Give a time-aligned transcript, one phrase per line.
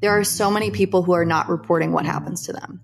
[0.00, 2.80] There are so many people who are not reporting what happens to them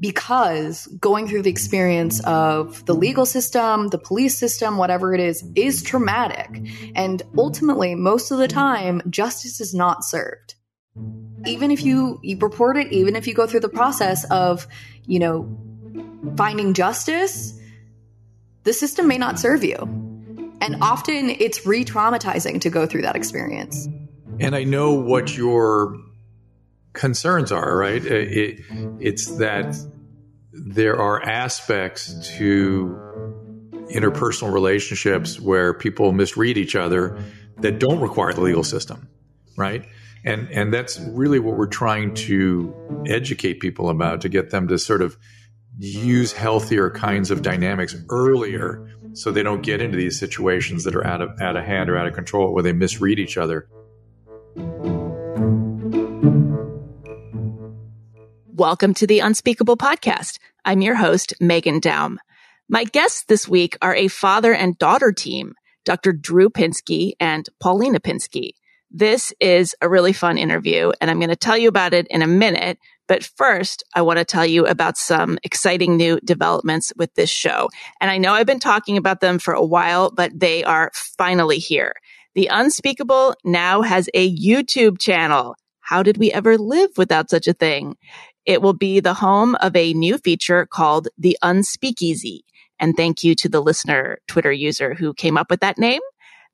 [0.00, 5.44] because going through the experience of the legal system, the police system, whatever it is,
[5.54, 6.60] is traumatic.
[6.94, 10.56] And ultimately, most of the time, justice is not served.
[11.46, 14.66] Even if you, you report it, even if you go through the process of,
[15.06, 15.56] you know,
[16.36, 17.58] finding justice,
[18.64, 20.03] the system may not serve you.
[20.64, 23.86] And often it's re traumatizing to go through that experience.
[24.40, 25.96] And I know what your
[26.94, 28.02] concerns are, right?
[28.02, 28.60] Uh, it,
[29.00, 29.76] it's that
[30.52, 32.98] there are aspects to
[33.90, 37.22] interpersonal relationships where people misread each other
[37.58, 39.08] that don't require the legal system,
[39.56, 39.86] right?
[40.24, 42.74] And and that's really what we're trying to
[43.06, 45.18] educate people about to get them to sort of
[45.78, 51.06] use healthier kinds of dynamics earlier so they don't get into these situations that are
[51.06, 53.68] out of out of hand or out of control where they misread each other.
[58.46, 60.38] Welcome to the Unspeakable Podcast.
[60.64, 62.16] I'm your host, Meghan Daum.
[62.68, 65.54] My guests this week are a father and daughter team,
[65.84, 66.12] Dr.
[66.12, 68.52] Drew Pinsky and Paulina Pinsky.
[68.90, 72.22] This is a really fun interview, and I'm going to tell you about it in
[72.22, 72.78] a minute.
[73.06, 77.68] But first, I want to tell you about some exciting new developments with this show.
[78.00, 81.58] And I know I've been talking about them for a while, but they are finally
[81.58, 81.94] here.
[82.34, 85.54] The Unspeakable now has a YouTube channel.
[85.80, 87.96] How did we ever live without such a thing?
[88.46, 92.40] It will be the home of a new feature called the Unspeakeasy.
[92.80, 96.00] And thank you to the listener Twitter user who came up with that name.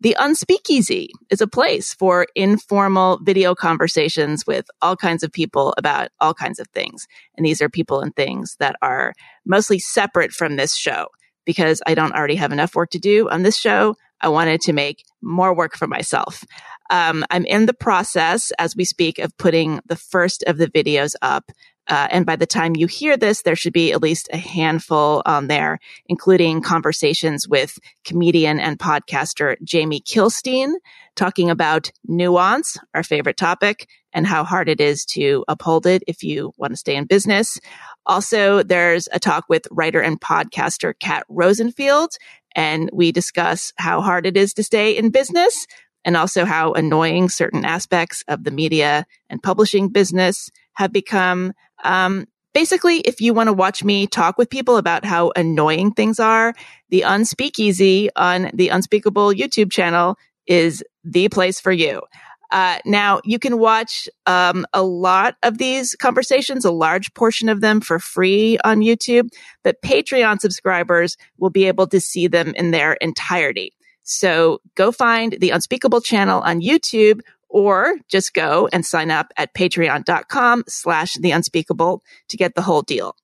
[0.03, 6.09] The Unspeakeasy is a place for informal video conversations with all kinds of people about
[6.21, 7.07] all kinds of things.
[7.37, 9.13] And these are people and things that are
[9.45, 11.09] mostly separate from this show
[11.45, 13.95] because I don't already have enough work to do on this show.
[14.23, 16.45] I wanted to make more work for myself.
[16.89, 21.15] Um, I'm in the process as we speak of putting the first of the videos
[21.21, 21.51] up.
[21.89, 25.23] Uh, and by the time you hear this, there should be at least a handful
[25.27, 30.73] on there, including conversations with comedian and podcaster Jamie Kilstein,
[31.17, 36.23] talking about nuance, our favorite topic, and how hard it is to uphold it if
[36.23, 37.59] you want to stay in business.
[38.07, 42.11] Also, there's a talk with writer and podcaster Kat Rosenfield,
[42.55, 45.67] and we discuss how hard it is to stay in business
[46.05, 51.53] and also how annoying certain aspects of the media and publishing business have become.
[51.85, 56.21] Um, basically, if you want to watch me talk with people about how annoying things
[56.21, 56.55] are,
[56.89, 62.03] the Unspeakeasy on the Unspeakable YouTube channel is the place for you.
[62.51, 67.61] Uh, now you can watch um, a lot of these conversations, a large portion of
[67.61, 69.29] them for free on YouTube,
[69.63, 73.73] but Patreon subscribers will be able to see them in their entirety.
[74.03, 77.21] So go find the Unspeakable channel on YouTube
[77.51, 82.83] or just go and sign up at patreon.com slash the unspeakable to get the whole
[82.83, 83.15] deal.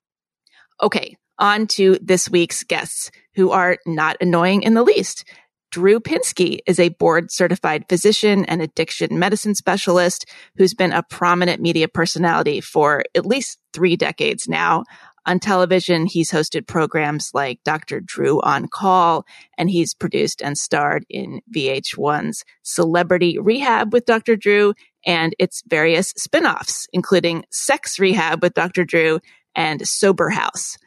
[0.82, 1.16] Okay.
[1.38, 5.25] On to this week's guests who are not annoying in the least.
[5.70, 10.26] Drew Pinsky is a board certified physician and addiction medicine specialist
[10.56, 14.84] who's been a prominent media personality for at least three decades now.
[15.26, 18.00] On television, he's hosted programs like Dr.
[18.00, 19.26] Drew on Call,
[19.59, 24.36] and he's produced and starred in VH1's Celebrity Rehab with Dr.
[24.36, 24.72] Drew
[25.04, 28.84] and its various spin-offs, including Sex Rehab with Dr.
[28.84, 29.19] Drew
[29.56, 30.78] and Sober House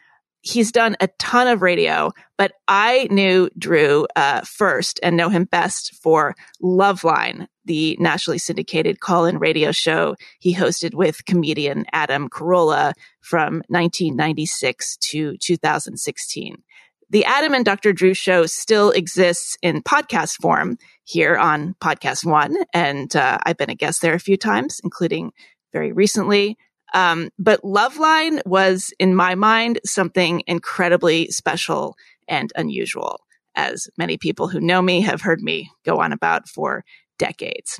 [0.41, 5.45] he's done a ton of radio, but I knew Drew uh, first and know him
[5.45, 12.93] best for Loveline, the nationally syndicated call-in radio show he hosted with comedian Adam Carolla
[13.21, 16.63] from 1996 to 2016.
[17.11, 17.91] The Adam and Dr.
[17.91, 23.71] Drew show still exists in podcast form here on Podcast One, and uh, I've been
[23.71, 25.31] a guest there a few times, including
[25.73, 26.55] very recently.
[26.93, 31.95] Um, but Loveline was, in my mind, something incredibly special
[32.27, 33.21] and unusual,
[33.55, 36.83] as many people who know me have heard me go on about for
[37.17, 37.79] decades.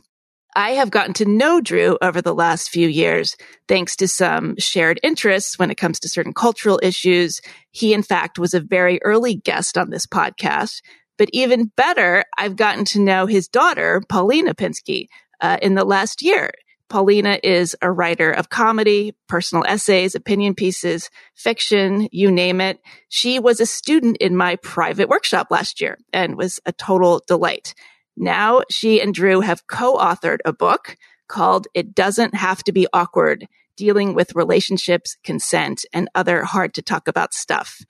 [0.56, 3.36] I have gotten to know Drew over the last few years,
[3.68, 7.40] thanks to some shared interests when it comes to certain cultural issues.
[7.72, 10.82] He, in fact, was a very early guest on this podcast.
[11.20, 15.08] But even better, I've gotten to know his daughter, Paulina Pinsky,
[15.40, 16.52] uh, in the last year.
[16.90, 22.80] Paulina is a writer of comedy, personal essays, opinion pieces, fiction, you name it.
[23.08, 27.76] She was a student in my private workshop last year and was a total delight.
[28.18, 30.98] Now she and Drew have co-authored a book
[31.28, 33.48] called It Doesn't Have to Be Awkward,
[33.78, 37.82] dealing with relationships, consent, and other hard to talk about stuff.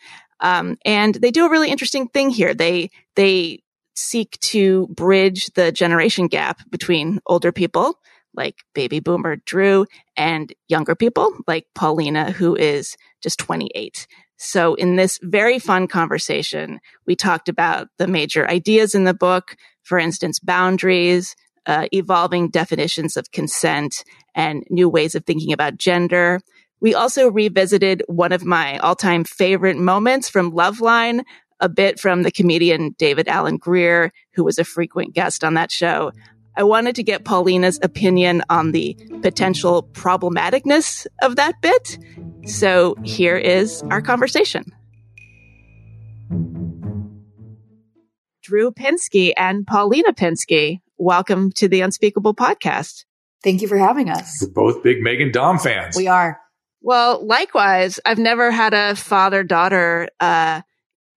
[0.41, 2.53] Um, and they do a really interesting thing here.
[2.53, 3.63] They, they
[3.95, 7.99] seek to bridge the generation gap between older people
[8.33, 9.85] like baby boomer Drew
[10.15, 14.07] and younger people like Paulina, who is just 28.
[14.37, 19.57] So in this very fun conversation, we talked about the major ideas in the book.
[19.83, 21.35] For instance, boundaries,
[21.65, 24.03] uh, evolving definitions of consent
[24.33, 26.39] and new ways of thinking about gender.
[26.79, 31.23] We also revisited one of my all time favorite moments from Loveline,
[31.59, 35.71] a bit from the comedian David Alan Grier, who was a frequent guest on that
[35.71, 36.11] show.
[36.59, 41.97] I wanted to get Paulina's opinion on the potential problematicness of that bit.
[42.47, 44.65] So here is our conversation.
[48.43, 53.05] Drew Pinsky and Paulina Pinsky, welcome to the Unspeakable podcast.
[53.41, 54.41] Thank you for having us.
[54.41, 55.95] We're both big Meghan Daum fans.
[55.95, 56.41] We are.
[56.81, 60.63] Well, likewise, I've never had a father daughter uh,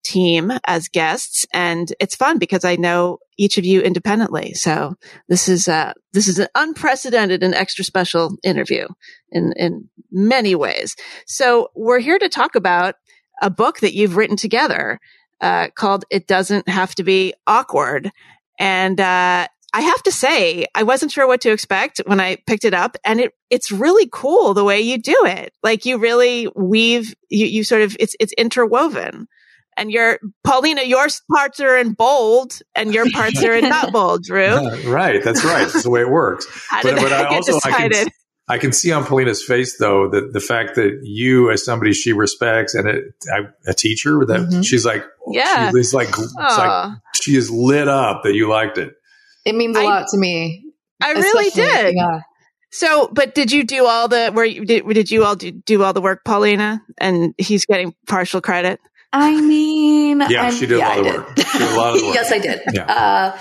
[0.03, 4.55] team as guests and it's fun because I know each of you independently.
[4.55, 4.95] So
[5.29, 8.87] this is uh this is an unprecedented and extra special interview
[9.31, 10.97] in in many ways.
[11.27, 12.95] So we're here to talk about
[13.43, 14.99] a book that you've written together
[15.41, 18.11] uh called It Doesn't Have to Be Awkward.
[18.59, 22.65] And uh I have to say, I wasn't sure what to expect when I picked
[22.65, 25.53] it up and it, it's really cool the way you do it.
[25.63, 29.29] Like you really weave, you, you sort of, it's, it's interwoven
[29.81, 34.25] and your Paulina, your parts are in bold and your parts are in not bold,
[34.25, 34.69] Drew.
[34.87, 35.25] right.
[35.25, 35.67] That's right.
[35.67, 36.47] That's the way it works.
[36.69, 37.97] How did but, but I also, decided?
[37.97, 38.13] I can,
[38.49, 42.13] I can see on Paulina's face though that the fact that you, as somebody she
[42.13, 43.01] respects and a,
[43.67, 44.61] a teacher, that mm-hmm.
[44.61, 48.93] she's like, yeah, she's like, like, she is lit up that you liked it.
[49.47, 50.63] It means a I, lot to me.
[51.01, 51.95] I really did.
[51.97, 52.21] Yeah.
[52.73, 55.93] So, but did you do all the where did, did you all do, do all
[55.93, 56.83] the work, Paulina?
[56.99, 58.79] And he's getting partial credit.
[59.13, 61.39] I mean, yeah, I'm, she did yeah, a lot of work.
[61.39, 62.15] She did a lot of work.
[62.15, 62.61] yes, I did.
[62.73, 62.85] Yeah.
[62.85, 63.39] Uh,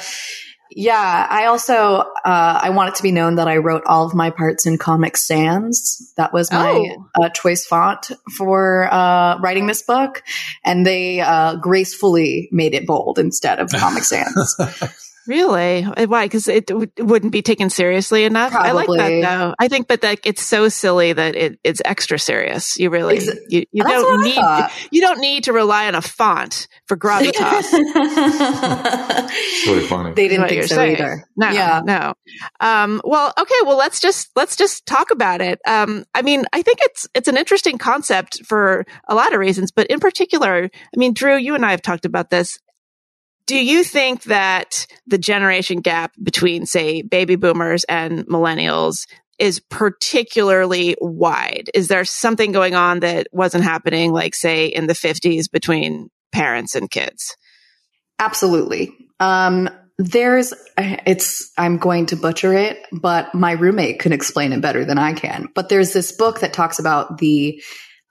[0.71, 4.13] yeah, I also uh, I want it to be known that I wrote all of
[4.13, 6.13] my parts in Comic Sans.
[6.15, 7.23] That was my oh.
[7.23, 10.23] uh, choice font for uh, writing this book,
[10.63, 14.55] and they uh, gracefully made it bold instead of Comic Sans.
[15.29, 15.83] Really?
[15.83, 16.25] Why?
[16.25, 18.49] Because it, w- wouldn't be taken seriously enough.
[18.51, 18.69] Probably.
[18.69, 19.53] I like that though.
[19.59, 22.79] I think, but that it's so silly that it, it's extra serious.
[22.79, 24.41] You really, Ex- you, you don't need,
[24.89, 27.69] you don't need to rely on a font for gravitas.
[29.21, 30.13] it's really funny.
[30.15, 30.95] They didn't think so saying.
[30.95, 31.23] either.
[31.37, 31.81] No, yeah.
[31.85, 32.15] no.
[32.59, 33.55] Um, well, okay.
[33.65, 35.59] Well, let's just let's just talk about it.
[35.67, 39.71] Um, I mean, I think it's it's an interesting concept for a lot of reasons,
[39.71, 42.57] but in particular, I mean, Drew, you and I have talked about this
[43.49, 49.07] do you think that the generation gap between, say, baby boomers and millennials
[49.39, 51.71] is particularly wide?
[51.73, 56.75] Is there something going on that wasn't happening, like, say, in the 50s between parents
[56.75, 57.35] and kids?
[58.19, 58.93] Absolutely.
[59.19, 59.67] Um,
[59.97, 64.99] there's, it's, I'm going to butcher it, but my roommate can explain it better than
[64.99, 65.47] I can.
[65.55, 67.63] But there's this book that talks about the,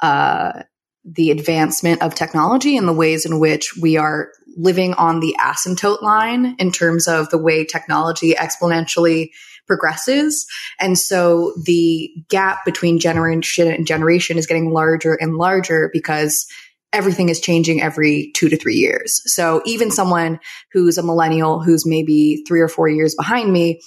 [0.02, 0.64] uh,
[1.04, 6.02] the advancement of technology and the ways in which we are living on the asymptote
[6.02, 9.30] line in terms of the way technology exponentially
[9.66, 10.46] progresses.
[10.80, 16.46] And so the gap between generation and generation is getting larger and larger because
[16.92, 19.20] everything is changing every two to three years.
[19.26, 20.40] So even someone
[20.72, 23.80] who's a millennial who's maybe three or four years behind me,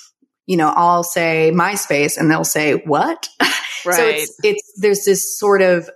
[0.46, 3.28] you know, I'll say MySpace and they'll say, what?
[3.40, 3.52] Right.
[3.96, 5.90] so it's, it's, there's this sort of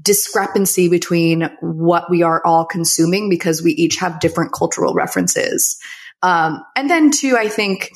[0.00, 5.78] discrepancy between what we are all consuming because we each have different cultural references.
[6.22, 7.90] Um, and then too, I think,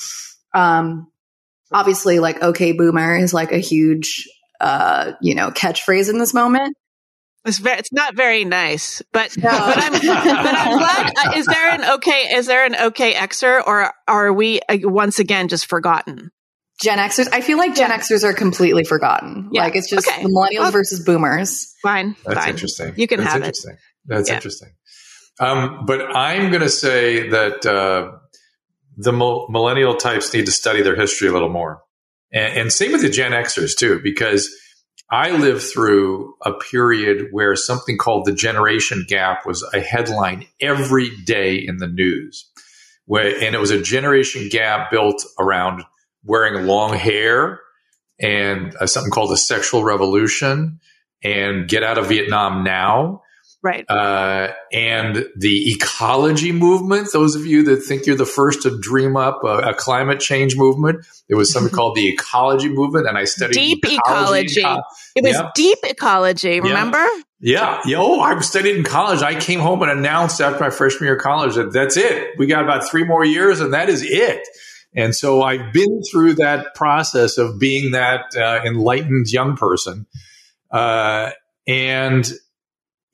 [0.55, 1.11] um,
[1.73, 4.28] obviously like, okay, boomer is like a huge,
[4.61, 6.76] uh, you know, catchphrase in this moment.
[7.45, 9.49] It's very, it's not very nice, but, no.
[9.49, 11.12] but I'm, but I'm glad.
[11.17, 15.19] Uh, is there an okay, is there an okay Xer or are we uh, once
[15.19, 16.31] again just forgotten?
[16.81, 17.29] Gen Xers.
[17.33, 17.99] I feel like Gen yeah.
[17.99, 19.51] Xers are completely forgotten.
[19.53, 19.65] Yeah.
[19.65, 20.23] Like it's just okay.
[20.23, 21.75] the millennials well, versus boomers.
[21.83, 22.17] Fine.
[22.25, 22.51] That's fine.
[22.51, 22.95] interesting.
[22.97, 23.73] You can That's have interesting.
[23.73, 23.79] it.
[24.07, 24.35] That's yeah.
[24.37, 24.69] interesting.
[25.41, 28.13] Um, but I'm going to say that uh,
[28.97, 31.83] the millennial types need to study their history a little more.
[32.33, 34.49] And, and same with the Gen Xers too, because
[35.11, 41.11] I lived through a period where something called the generation gap was a headline every
[41.25, 42.51] day in the news.
[43.07, 45.83] Where, and it was a generation gap built around
[46.29, 47.61] wearing long hair
[48.21, 50.79] and uh, something called the sexual revolution
[51.25, 53.23] and get out of Vietnam now.
[53.61, 53.85] Right.
[53.91, 59.17] Uh, and the ecology movement, those of you that think you're the first to dream
[59.17, 63.25] up a, a climate change movement, it was something called the ecology movement, and I
[63.25, 64.61] studied deep ecology.
[64.61, 64.83] ecology.
[65.17, 67.05] It was deep ecology, remember?
[67.41, 67.81] Yeah.
[67.85, 67.99] yeah.
[67.99, 69.23] Oh, I studied in college.
[69.23, 72.39] I came home and announced after my freshman year of college that that's it.
[72.39, 74.47] We got about three more years and that is it.
[74.95, 80.07] And so I've been through that process of being that uh, enlightened young person.
[80.71, 81.30] Uh,
[81.66, 82.30] and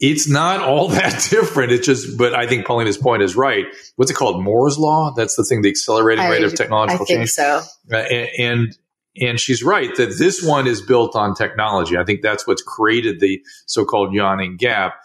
[0.00, 1.72] it's not all that different.
[1.72, 3.66] It's just, but I think Paulina's point is right.
[3.96, 4.42] What's it called?
[4.42, 5.12] Moore's law.
[5.16, 7.30] That's the thing, the accelerating I, rate of technological I think change.
[7.30, 7.62] So,
[7.92, 8.78] uh, and, and
[9.16, 11.96] and she's right that this one is built on technology.
[11.96, 14.96] I think that's what's created the so-called yawning gap.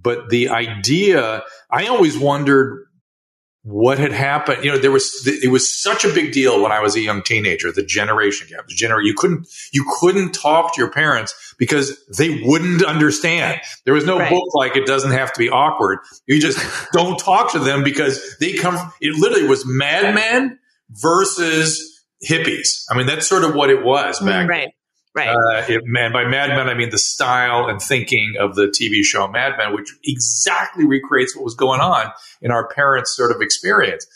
[0.00, 2.86] But the idea, I always wondered
[3.66, 4.64] what had happened.
[4.64, 7.20] You know, there was it was such a big deal when I was a young
[7.22, 7.72] teenager.
[7.72, 12.42] The generation gap, the generation you couldn't you couldn't talk to your parents because they
[12.44, 13.60] wouldn't understand.
[13.84, 14.30] There was no right.
[14.30, 15.98] book like it doesn't have to be awkward.
[16.26, 18.76] You just don't talk to them because they come.
[19.00, 22.84] It literally was Mad Men versus hippies.
[22.88, 24.46] I mean, that's sort of what it was back.
[24.46, 24.68] Mm, right.
[25.16, 25.30] Right.
[25.30, 29.02] Uh, it, man, by Mad Men, I mean the style and thinking of the TV
[29.02, 33.40] show Mad Men, which exactly recreates what was going on in our parents' sort of
[33.40, 34.06] experience.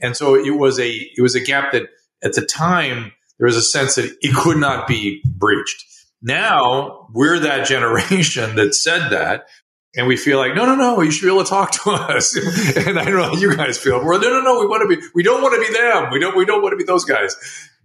[0.00, 1.88] And so it was a it was a gap that
[2.22, 5.82] at the time there was a sense that it could not be breached.
[6.20, 9.46] Now we're that generation that said that,
[9.96, 12.36] and we feel like, no, no, no, you should be able to talk to us.
[12.76, 14.04] and I don't know how you guys feel.
[14.04, 16.10] We're no, no, no, we want to be, we don't want to be them.
[16.12, 17.36] We don't, we don't want to be those guys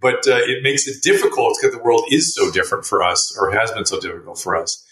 [0.05, 3.51] but uh, it makes it difficult because the world is so different for us or
[3.51, 4.85] has been so difficult for us.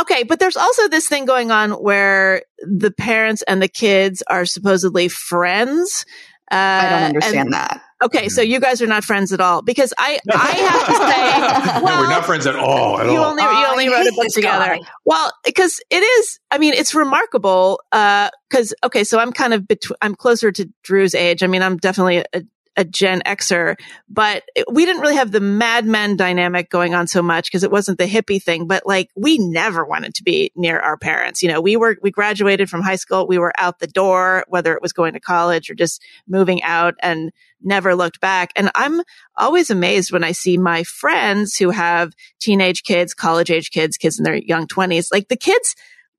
[0.00, 4.46] Okay, but there's also this thing going on where the parents and the kids are
[4.46, 6.06] supposedly friends.
[6.50, 7.82] Uh, I don't understand that.
[8.02, 11.82] Okay, so you guys are not friends at all because I I have to say,
[11.84, 13.00] well, no, we're not friends at all.
[13.00, 13.30] At you all.
[13.30, 14.76] only you only wrote a book together.
[14.76, 14.80] Guy.
[15.04, 16.40] Well, because it is.
[16.50, 17.80] I mean, it's remarkable.
[17.90, 19.96] Because uh, okay, so I'm kind of between.
[20.02, 21.42] I'm closer to Drew's age.
[21.42, 22.42] I mean, I'm definitely a,
[22.76, 23.76] a Gen Xer,
[24.08, 27.70] but we didn't really have the Mad Men dynamic going on so much because it
[27.70, 28.66] wasn't the hippie thing.
[28.66, 31.42] But like, we never wanted to be near our parents.
[31.42, 33.26] You know, we were, we graduated from high school.
[33.26, 36.94] We were out the door, whether it was going to college or just moving out
[37.00, 37.30] and
[37.62, 38.50] never looked back.
[38.56, 39.00] And I'm
[39.36, 44.18] always amazed when I see my friends who have teenage kids, college age kids, kids
[44.18, 45.74] in their young twenties, like the kids,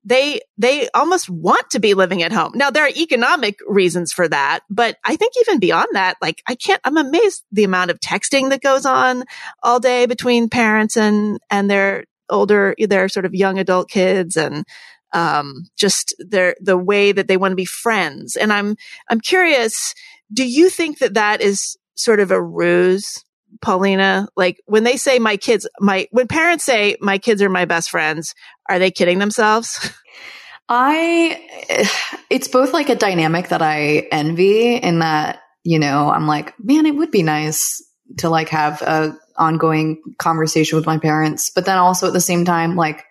[0.06, 2.52] they, they almost want to be living at home.
[2.54, 6.54] Now there are economic reasons for that, but I think even beyond that, like I
[6.54, 9.24] can't, I'm amazed the amount of texting that goes on
[9.62, 14.64] all day between parents and, and their older, their sort of young adult kids and,
[15.12, 18.36] um, just their, the way that they want to be friends.
[18.36, 18.76] And I'm,
[19.10, 19.92] I'm curious,
[20.32, 23.24] do you think that that is sort of a ruse
[23.60, 24.28] Paulina?
[24.36, 27.90] Like when they say my kids, my, when parents say my kids are my best
[27.90, 28.34] friends,
[28.68, 29.90] are they kidding themselves?
[30.68, 31.86] I,
[32.28, 36.86] it's both like a dynamic that I envy in that, you know, I'm like, man,
[36.86, 37.82] it would be nice
[38.18, 41.50] to like have a ongoing conversation with my parents.
[41.50, 43.04] But then also at the same time, like,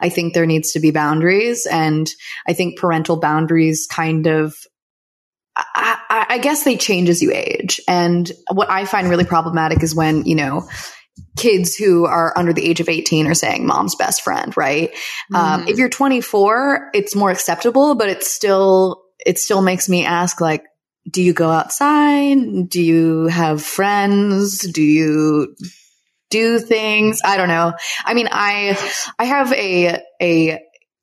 [0.00, 2.10] I think there needs to be boundaries and
[2.46, 4.54] I think parental boundaries kind of
[5.56, 5.98] I,
[6.28, 7.80] I, guess they change as you age.
[7.86, 10.68] And what I find really problematic is when, you know,
[11.36, 14.90] kids who are under the age of 18 are saying mom's best friend, right?
[15.32, 15.36] Mm.
[15.36, 20.40] Um, if you're 24, it's more acceptable, but it's still, it still makes me ask
[20.40, 20.64] like,
[21.10, 22.68] do you go outside?
[22.68, 24.58] Do you have friends?
[24.58, 25.54] Do you
[26.30, 27.20] do things?
[27.24, 27.72] I don't know.
[28.04, 28.78] I mean, I,
[29.18, 30.60] I have a, a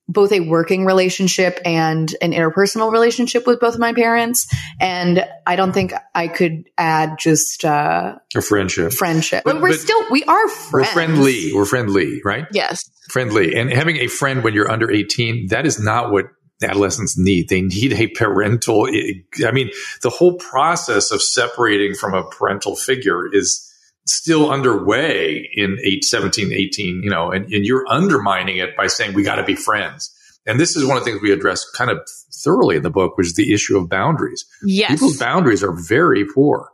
[0.08, 4.46] both a working relationship and an interpersonal relationship with both my parents.
[4.80, 8.92] And I don't think I could add just uh, a friendship.
[8.92, 9.44] Friendship.
[9.44, 10.72] But, but we're but still, we are friends.
[10.72, 11.52] We're friendly.
[11.52, 12.46] We're friendly, right?
[12.52, 12.88] Yes.
[13.10, 13.54] Friendly.
[13.56, 16.26] And having a friend when you're under 18, that is not what
[16.62, 17.48] adolescents need.
[17.48, 18.86] They need a parental.
[18.86, 19.70] I mean,
[20.02, 23.65] the whole process of separating from a parental figure is
[24.06, 29.14] still underway in 8, 17, 18, you know, and, and you're undermining it by saying
[29.14, 30.12] we got to be friends.
[30.46, 31.98] And this is one of the things we address kind of
[32.32, 34.44] thoroughly in the book, which is the issue of boundaries.
[34.62, 34.92] Yes.
[34.92, 36.70] People's boundaries are very poor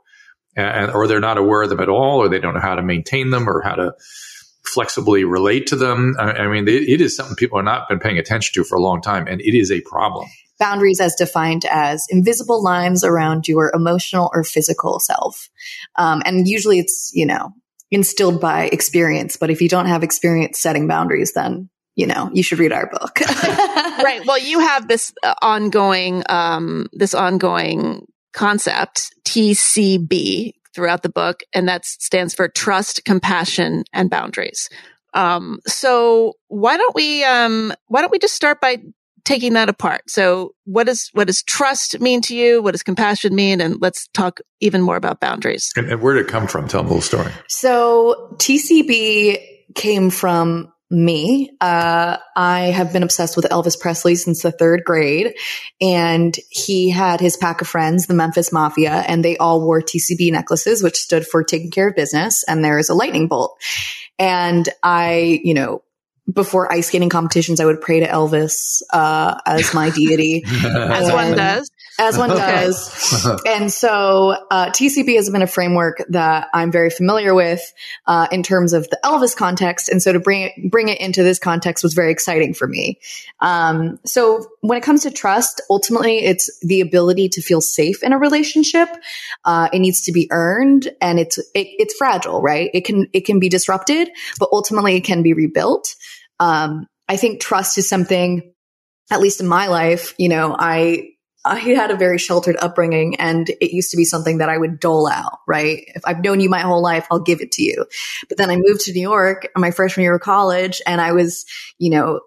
[0.54, 2.82] and, or they're not aware of them at all, or they don't know how to
[2.82, 3.94] maintain them or how to
[4.64, 6.14] flexibly relate to them.
[6.18, 8.76] I, I mean, it, it is something people have not been paying attention to for
[8.76, 13.48] a long time, and it is a problem boundaries as defined as invisible lines around
[13.48, 15.48] your emotional or physical self.
[15.96, 17.52] Um, and usually it's, you know,
[17.90, 19.36] instilled by experience.
[19.36, 22.86] But if you don't have experience setting boundaries, then you know you should read our
[22.86, 23.20] book
[24.02, 31.42] right well you have this uh, ongoing um this ongoing concept tcb throughout the book
[31.54, 34.70] and that stands for trust compassion and boundaries
[35.14, 38.78] um so why don't we um why don't we just start by
[39.24, 40.02] taking that apart.
[40.08, 42.62] So what does, what does trust mean to you?
[42.62, 43.60] What does compassion mean?
[43.60, 45.72] And let's talk even more about boundaries.
[45.76, 46.68] And, and where did it come from?
[46.68, 47.30] Tell me a little story.
[47.48, 49.38] So TCB
[49.74, 51.50] came from me.
[51.60, 55.34] Uh, I have been obsessed with Elvis Presley since the third grade,
[55.80, 60.30] and he had his pack of friends, the Memphis Mafia, and they all wore TCB
[60.30, 62.44] necklaces, which stood for taking care of business.
[62.46, 63.58] And there is a lightning bolt.
[64.18, 65.82] And I, you know,
[66.30, 71.36] before ice skating competitions, I would pray to Elvis uh, as my deity, as one
[71.36, 71.70] does,
[72.08, 73.26] as one does.
[73.46, 77.60] and so uh, TCB has been a framework that I'm very familiar with
[78.06, 81.22] uh, in terms of the Elvis context, and so to bring it bring it into
[81.22, 82.98] this context was very exciting for me.
[83.40, 88.12] Um, so when it comes to trust, ultimately, it's the ability to feel safe in
[88.12, 88.88] a relationship.
[89.44, 92.70] Uh, it needs to be earned, and it's it, it's fragile, right?
[92.74, 95.94] It can it can be disrupted, but ultimately, it can be rebuilt.
[96.40, 98.52] Um, I think trust is something,
[99.10, 101.10] at least in my life, you know, I,
[101.44, 104.78] I had a very sheltered upbringing and it used to be something that I would
[104.78, 105.84] dole out, right?
[105.88, 107.86] If I've known you my whole life, I'll give it to you.
[108.28, 111.44] But then I moved to New York my freshman year of college and I was,
[111.78, 112.20] you know,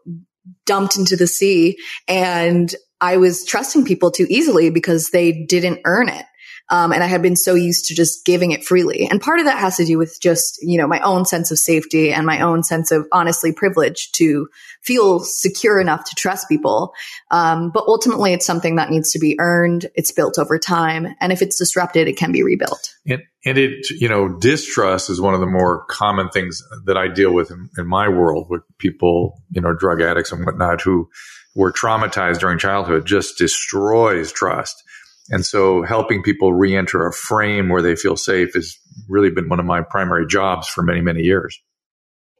[0.66, 6.10] dumped into the sea and I was trusting people too easily because they didn't earn
[6.10, 6.26] it.
[6.70, 9.08] Um, and I had been so used to just giving it freely.
[9.10, 11.60] And part of that has to do with just, you know, my own sense of
[11.60, 14.48] safety and my own sense of honestly privilege to
[14.82, 16.94] feel secure enough to trust people.
[17.30, 19.86] Um, but ultimately, it's something that needs to be earned.
[19.96, 21.08] It's built over time.
[21.20, 22.94] And if it's disrupted, it can be rebuilt.
[23.08, 27.08] And, and it, you know, distrust is one of the more common things that I
[27.08, 31.10] deal with in, in my world with people, you know, drug addicts and whatnot who
[31.56, 34.84] were traumatized during childhood just destroys trust.
[35.30, 38.78] And so helping people re-enter a frame where they feel safe has
[39.08, 41.60] really been one of my primary jobs for many, many years.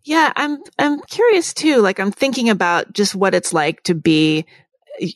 [0.04, 1.82] Yeah, I'm I'm curious too.
[1.82, 4.46] Like I'm thinking about just what it's like to be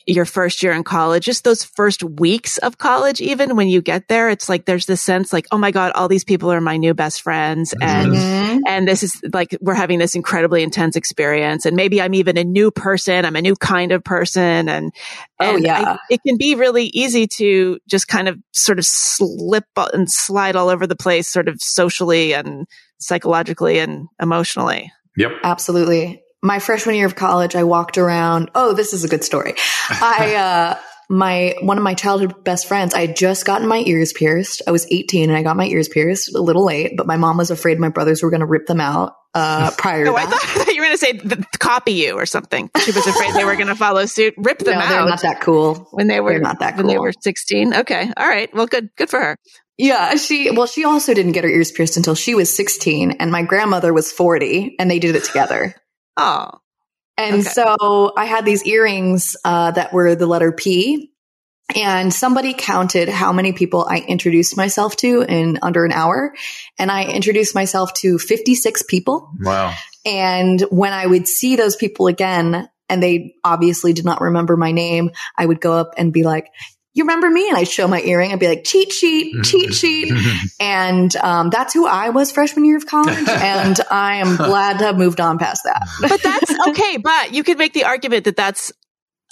[0.06, 4.08] your first year in college, just those first weeks of college, even when you get
[4.08, 6.76] there, it's like there's this sense like, oh my God, all these people are my
[6.76, 7.74] new best friends.
[7.80, 8.58] And, mm-hmm.
[8.66, 11.66] and this is like, we're having this incredibly intense experience.
[11.66, 13.24] And maybe I'm even a new person.
[13.24, 14.68] I'm a new kind of person.
[14.68, 14.92] And,
[15.40, 15.94] oh, and yeah.
[15.94, 20.56] I, it can be really easy to just kind of sort of slip and slide
[20.56, 22.66] all over the place, sort of socially and
[22.98, 24.92] psychologically and emotionally.
[25.16, 25.32] Yep.
[25.42, 28.50] Absolutely my freshman year of college, I walked around.
[28.54, 29.54] Oh, this is a good story.
[29.88, 30.34] I,
[30.78, 34.62] uh, my, one of my childhood best friends, I had just gotten my ears pierced.
[34.66, 37.36] I was 18 and I got my ears pierced a little late, but my mom
[37.36, 40.34] was afraid my brothers were going to rip them out, uh, prior oh, I thought,
[40.42, 41.20] I thought, you were going to say
[41.58, 42.70] copy you or something.
[42.80, 44.88] She was afraid they were going to follow suit, rip them no, out.
[44.88, 45.88] They're not that cool.
[45.90, 46.84] When they were they're not that cool.
[46.84, 47.74] When they were 16.
[47.74, 48.12] Okay.
[48.16, 48.52] All right.
[48.54, 49.36] Well, good, good for her.
[49.78, 53.32] Yeah, she well, she also didn't get her ears pierced until she was 16 and
[53.32, 55.74] my grandmother was 40 and they did it together.
[56.20, 56.60] Oh.
[57.16, 57.48] And okay.
[57.48, 61.10] so I had these earrings uh, that were the letter P.
[61.76, 66.34] And somebody counted how many people I introduced myself to in under an hour.
[66.78, 69.30] And I introduced myself to 56 people.
[69.40, 69.74] Wow.
[70.04, 74.72] And when I would see those people again, and they obviously did not remember my
[74.72, 76.46] name, I would go up and be like,
[77.00, 77.48] you remember me?
[77.48, 78.32] And I'd show my earring.
[78.32, 80.12] I'd be like, cheat sheet, cheat sheet.
[80.60, 83.16] and um, that's who I was freshman year of college.
[83.28, 85.88] and I am glad to have moved on past that.
[86.00, 86.98] but that's okay.
[86.98, 88.72] But you could make the argument that that's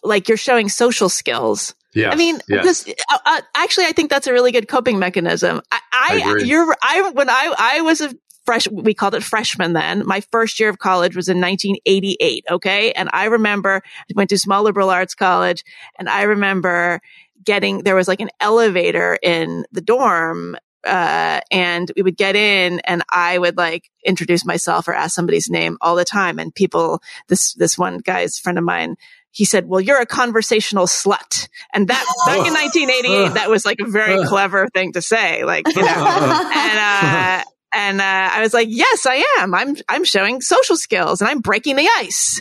[0.03, 1.75] like you're showing social skills.
[1.95, 2.11] Yeah.
[2.11, 2.65] I mean, yes.
[2.65, 5.61] this, uh, uh, actually, I think that's a really good coping mechanism.
[5.73, 8.15] I, I, I you're, I, when I, I was a
[8.49, 10.07] fresh, we called it freshman then.
[10.07, 12.45] My first year of college was in 1988.
[12.51, 12.93] Okay.
[12.93, 15.65] And I remember I went to small liberal arts college
[15.99, 17.01] and I remember
[17.43, 22.81] getting, there was like an elevator in the dorm uh, and we would get in
[22.81, 26.39] and I would like introduce myself or ask somebody's name all the time.
[26.39, 28.97] And people, this, this one guy's friend of mine,
[29.31, 31.49] he said, well, you're a conversational slut.
[31.75, 35.45] And that back in 1988, that was like a very clever thing to say.
[35.45, 35.89] Like, you know,
[36.55, 39.55] and, uh, and, uh, I was like, yes, I am.
[39.55, 42.41] I'm, I'm showing social skills and I'm breaking the ice.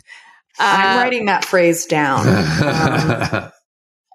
[0.60, 2.27] Uh, I'm writing that phrase down.
[2.27, 3.51] Um,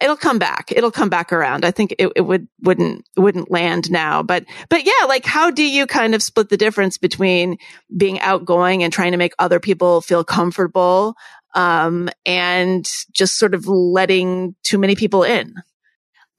[0.02, 0.72] it'll come back.
[0.74, 1.64] It'll come back around.
[1.64, 5.62] I think it, it would, wouldn't, wouldn't land now, but, but yeah, like how do
[5.62, 7.56] you kind of split the difference between
[7.96, 11.14] being outgoing and trying to make other people feel comfortable,
[11.54, 15.54] um, and just sort of letting too many people in?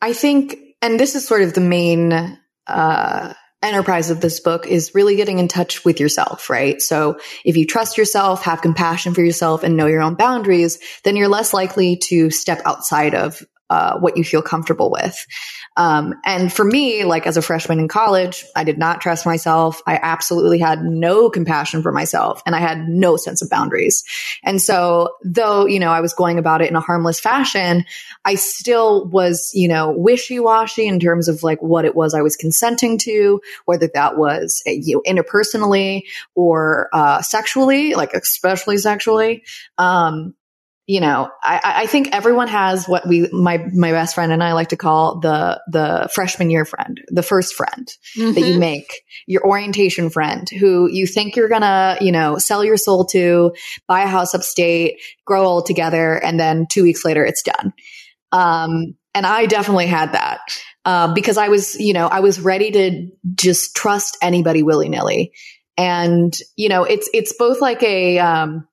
[0.02, 4.94] I think, and this is sort of the main, uh, enterprise of this book is
[4.94, 6.82] really getting in touch with yourself, right?
[6.82, 11.16] So if you trust yourself, have compassion for yourself and know your own boundaries, then
[11.16, 15.26] you're less likely to step outside of uh, what you feel comfortable with.
[15.78, 19.82] Um, and for me, like as a freshman in college, I did not trust myself.
[19.88, 24.04] I absolutely had no compassion for myself and I had no sense of boundaries.
[24.44, 27.86] And so though, you know, I was going about it in a harmless fashion,
[28.26, 32.22] I still was, you know, wishy washy in terms of like what it was I
[32.22, 36.04] was consenting to, whether that was uh, you know, interpersonally
[36.36, 39.44] or uh, sexually, like especially sexually.
[39.78, 40.36] Um,
[40.86, 44.52] you know, I, I think everyone has what we, my, my best friend and I
[44.52, 48.34] like to call the, the freshman year friend, the first friend mm-hmm.
[48.34, 48.60] that you mm-hmm.
[48.60, 53.54] make, your orientation friend who you think you're gonna, you know, sell your soul to,
[53.88, 57.74] buy a house upstate, grow old together, and then two weeks later it's done.
[58.34, 60.40] Um, and I definitely had that.
[60.86, 65.32] Uh, because I was, you know, I was ready to just trust anybody willy nilly.
[65.78, 68.68] And, you know, it's, it's both like a, um,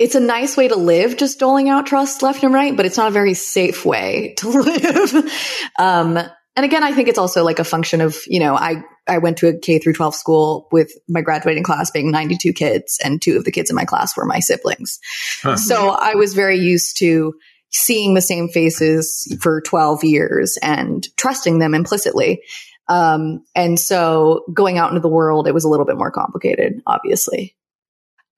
[0.00, 2.96] it's a nice way to live, just doling out trust left and right, but it's
[2.96, 5.30] not a very safe way to live.
[5.78, 6.16] um,
[6.56, 9.36] and again, I think it's also like a function of, you know, I, I went
[9.38, 13.36] to a K through 12 school with my graduating class being 92 kids and two
[13.36, 15.00] of the kids in my class were my siblings.
[15.42, 15.56] Huh.
[15.56, 17.34] So I was very used to
[17.70, 22.42] seeing the same faces for 12 years and trusting them implicitly.
[22.88, 26.80] Um, and so going out into the world, it was a little bit more complicated,
[26.86, 27.54] obviously.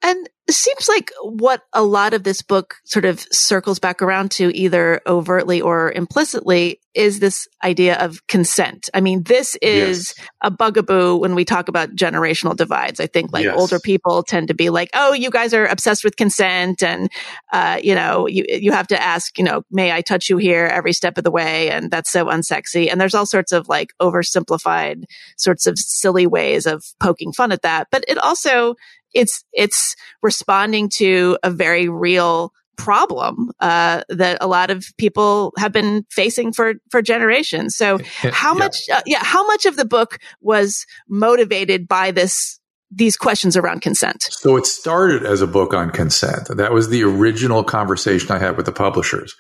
[0.03, 4.31] And it seems like what a lot of this book sort of circles back around
[4.33, 8.91] to either overtly or implicitly is this idea of consent.
[8.93, 10.29] I mean, this is yes.
[10.43, 13.01] a bugaboo when we talk about generational divides.
[13.01, 13.57] I think like yes.
[13.57, 16.83] older people tend to be like, Oh, you guys are obsessed with consent.
[16.83, 17.09] And,
[17.53, 20.67] uh, you know, you, you have to ask, you know, may I touch you here
[20.67, 21.71] every step of the way?
[21.71, 22.91] And that's so unsexy.
[22.91, 25.05] And there's all sorts of like oversimplified
[25.39, 27.89] sorts of silly ways of poking fun at that.
[27.91, 28.75] But it also
[29.15, 35.73] it's it's responding to a very real problem uh, that a lot of people have
[35.73, 37.77] been facing for for generations.
[37.77, 37.99] So
[38.33, 38.59] how yeah.
[38.59, 42.59] much uh, yeah how much of the book was motivated by this
[42.91, 44.25] these questions around consent?
[44.31, 46.49] So it started as a book on consent.
[46.49, 49.35] That was the original conversation I had with the publishers.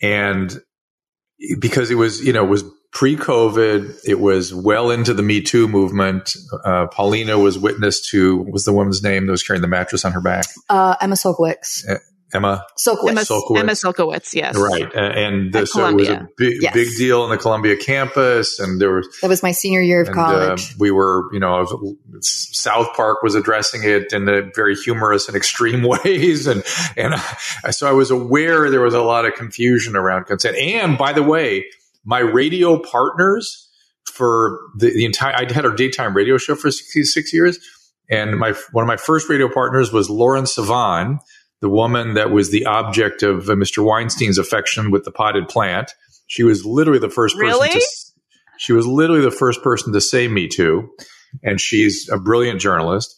[0.00, 0.60] And
[1.58, 4.00] because it was, you know, it was pre-COVID.
[4.04, 6.36] It was well into the Me Too movement.
[6.64, 10.12] Uh, Paulina was witness to was the woman's name that was carrying the mattress on
[10.12, 10.46] her back.
[10.68, 11.88] Uh, Emma Sulkowicz.
[11.88, 11.98] Uh,
[12.32, 13.10] Emma Sulkowicz.
[13.10, 13.58] Emma Sulkowicz.
[13.60, 14.56] Emma Sulkowicz yes.
[14.56, 14.92] Right.
[14.92, 16.74] And the, so it was a big, yes.
[16.74, 18.58] big deal on the Columbia campus.
[18.58, 19.06] And there was.
[19.22, 20.72] That was my senior year of and, uh, college.
[20.72, 21.64] Uh, we were, you know,
[22.20, 26.48] South Park was addressing it in a very humorous and extreme ways.
[26.48, 26.64] And,
[26.96, 27.14] and
[27.70, 30.56] so I was aware there was a lot of confusion around consent.
[30.56, 31.66] And by the way,
[32.04, 33.68] my radio partners
[34.12, 37.58] for the, the entire, I had a daytime radio show for six, six years.
[38.10, 41.18] And my, one of my first radio partners was Lauren Sivan,
[41.60, 43.82] the woman that was the object of uh, Mr.
[43.84, 45.92] Weinstein's affection with the potted plant.
[46.26, 47.70] She was literally the first person really?
[47.70, 47.86] to,
[48.58, 50.90] she was literally the first person to say me too.
[51.42, 53.16] And she's a brilliant journalist.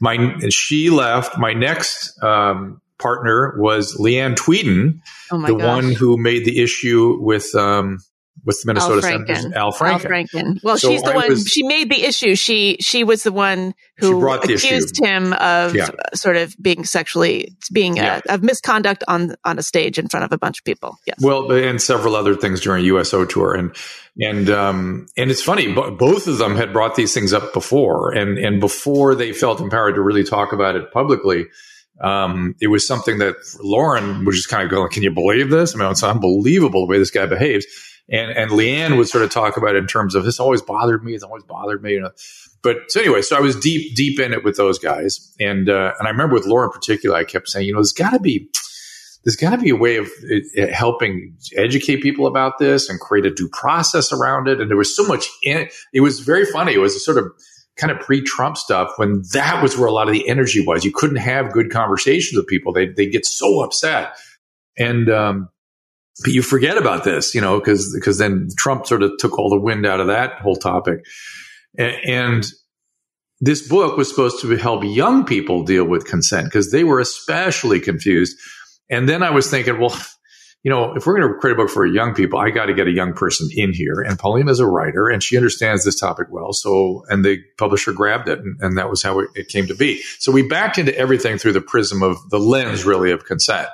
[0.00, 1.38] My, she left.
[1.38, 5.66] My next, um, partner was Leeann Tweeden, oh the gosh.
[5.66, 7.98] one who made the issue with um,
[8.44, 9.92] with the Minnesota Al Senators, Al Franken.
[9.92, 10.62] Al Franken.
[10.62, 11.30] Well, so she's the I one.
[11.30, 12.34] Was, she made the issue.
[12.34, 15.04] She she was the one who accused issue.
[15.04, 15.90] him of yeah.
[16.14, 18.20] sort of being sexually being yeah.
[18.28, 20.98] a, of misconduct on on a stage in front of a bunch of people.
[21.06, 21.18] Yes.
[21.22, 23.74] Well, and several other things during USO tour, and
[24.18, 25.72] and um and it's funny.
[25.72, 29.60] but Both of them had brought these things up before, and and before they felt
[29.60, 31.46] empowered to really talk about it publicly.
[32.00, 35.76] Um, it was something that Lauren was just kind of going, "Can you believe this?
[35.76, 37.66] I mean, it's unbelievable the way this guy behaves."
[38.10, 41.02] And and Leeann would sort of talk about it in terms of this always bothered
[41.02, 41.14] me.
[41.14, 41.92] It's always bothered me.
[41.92, 42.10] You know.
[42.62, 45.92] But so anyway, so I was deep deep in it with those guys, and uh,
[45.98, 48.20] and I remember with Laura in particular, I kept saying, you know, there's got to
[48.20, 48.48] be
[49.24, 53.24] there's got to be a way of uh, helping educate people about this and create
[53.24, 54.60] a due process around it.
[54.60, 55.74] And there was so much in it.
[55.92, 56.74] It was very funny.
[56.74, 57.24] It was a sort of
[57.76, 60.84] kind of pre-Trump stuff when that was where a lot of the energy was.
[60.84, 62.72] You couldn't have good conversations with people.
[62.72, 64.14] They they get so upset.
[64.76, 65.48] And um,
[66.22, 69.50] but you forget about this, you know, because because then Trump sort of took all
[69.50, 71.04] the wind out of that whole topic,
[71.76, 72.46] and, and
[73.40, 77.80] this book was supposed to help young people deal with consent because they were especially
[77.80, 78.36] confused.
[78.88, 79.96] And then I was thinking, well,
[80.62, 82.74] you know, if we're going to create a book for young people, I got to
[82.74, 84.00] get a young person in here.
[84.00, 86.54] And Pauline is a writer and she understands this topic well.
[86.54, 89.74] So, and the publisher grabbed it and, and that was how it, it, came to
[89.74, 90.00] be.
[90.18, 93.68] So we backed into everything through the prism of the lens really of consent.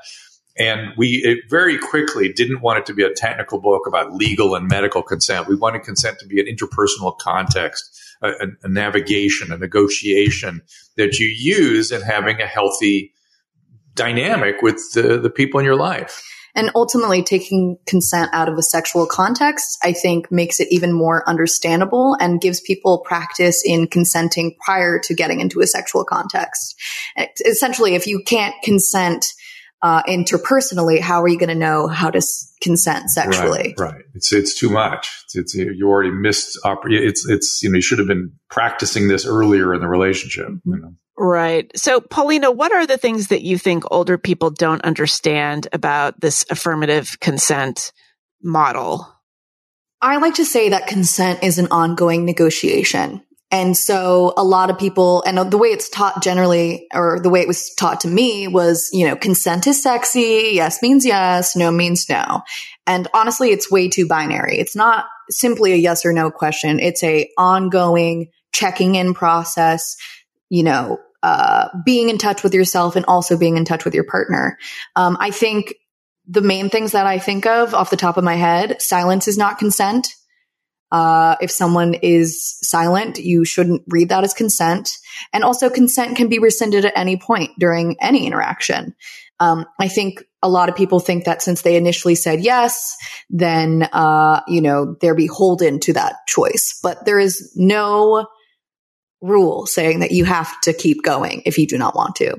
[0.61, 4.69] And we very quickly didn't want it to be a technical book about legal and
[4.69, 5.49] medical consent.
[5.49, 10.61] We wanted consent to be an interpersonal context, a, a navigation, a negotiation
[10.99, 13.15] that you use in having a healthy
[13.95, 16.23] dynamic with the, the people in your life.
[16.55, 21.27] And ultimately, taking consent out of a sexual context, I think makes it even more
[21.29, 26.75] understandable and gives people practice in consenting prior to getting into a sexual context.
[27.47, 29.33] Essentially, if you can't consent
[29.83, 33.75] uh, interpersonally, how are you going to know how to s- consent sexually?
[33.79, 34.03] Right, right.
[34.15, 35.25] It's it's too much.
[35.25, 36.59] It's, it's you already missed.
[36.65, 40.49] it's it's you know you should have been practicing this earlier in the relationship.
[40.49, 40.73] Mm-hmm.
[40.75, 40.95] You know?
[41.17, 41.71] Right.
[41.77, 46.47] So, Paulina, what are the things that you think older people don't understand about this
[46.49, 47.93] affirmative consent
[48.43, 49.07] model?
[50.01, 53.23] I like to say that consent is an ongoing negotiation.
[53.53, 57.41] And so a lot of people, and the way it's taught generally, or the way
[57.41, 60.51] it was taught to me was, you know, consent is sexy.
[60.53, 61.57] Yes means yes.
[61.57, 62.43] No means no.
[62.87, 64.59] And honestly, it's way too binary.
[64.59, 66.79] It's not simply a yes or no question.
[66.79, 69.97] It's a ongoing checking in process,
[70.49, 74.05] you know, uh, being in touch with yourself and also being in touch with your
[74.05, 74.59] partner.
[74.97, 75.75] Um, I think
[76.27, 79.37] the main things that I think of off the top of my head, silence is
[79.37, 80.09] not consent.
[80.93, 84.91] Uh, if someone is silent, you shouldn't read that as consent.
[85.33, 88.95] And also, consent can be rescinded at any point during any interaction.
[89.39, 92.97] Um, I think a lot of people think that since they initially said yes,
[93.31, 96.79] then uh, you know they're beholden to that choice.
[96.83, 98.27] But there is no
[99.21, 102.37] rule saying that you have to keep going if you do not want to.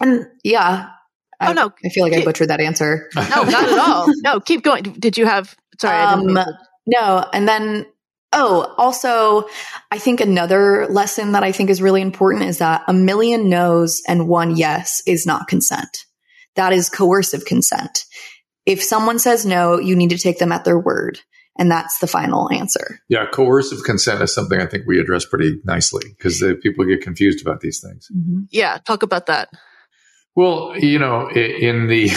[0.00, 0.90] And yeah.
[1.40, 1.72] Oh, no.
[1.84, 3.10] I feel like I butchered that answer.
[3.14, 4.06] No, not at all.
[4.22, 4.84] No, keep going.
[4.84, 5.98] Did you have, sorry.
[5.98, 6.38] Um,
[6.86, 7.24] no.
[7.32, 7.86] And then,
[8.32, 9.48] oh, also,
[9.90, 14.02] I think another lesson that I think is really important is that a million no's
[14.06, 16.04] and one yes is not consent.
[16.56, 18.04] That is coercive consent.
[18.66, 21.20] If someone says no, you need to take them at their word.
[21.56, 22.98] And that's the final answer.
[23.08, 27.46] Yeah, coercive consent is something I think we address pretty nicely because people get confused
[27.46, 28.08] about these things.
[28.12, 28.40] Mm-hmm.
[28.50, 29.50] Yeah, talk about that.
[30.34, 32.10] Well, you know, in the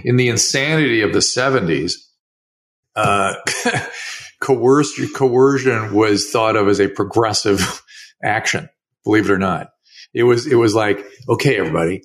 [0.04, 2.07] in the insanity of the seventies,
[2.98, 3.34] uh,
[4.40, 7.82] coercion was thought of as a progressive
[8.22, 8.68] action.
[9.04, 9.70] Believe it or not,
[10.12, 12.02] it was it was like, okay, everybody,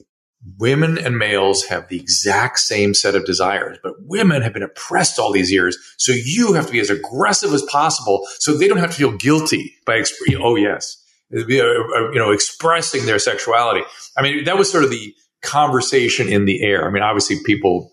[0.58, 5.20] women and males have the exact same set of desires, but women have been oppressed
[5.20, 5.78] all these years.
[5.98, 9.18] So you have to be as aggressive as possible so they don't have to feel
[9.18, 10.98] guilty by, exp- oh, yes,
[11.36, 13.82] uh, uh, you know, expressing their sexuality.
[14.18, 16.88] I mean, that was sort of the conversation in the air.
[16.88, 17.92] I mean, obviously people,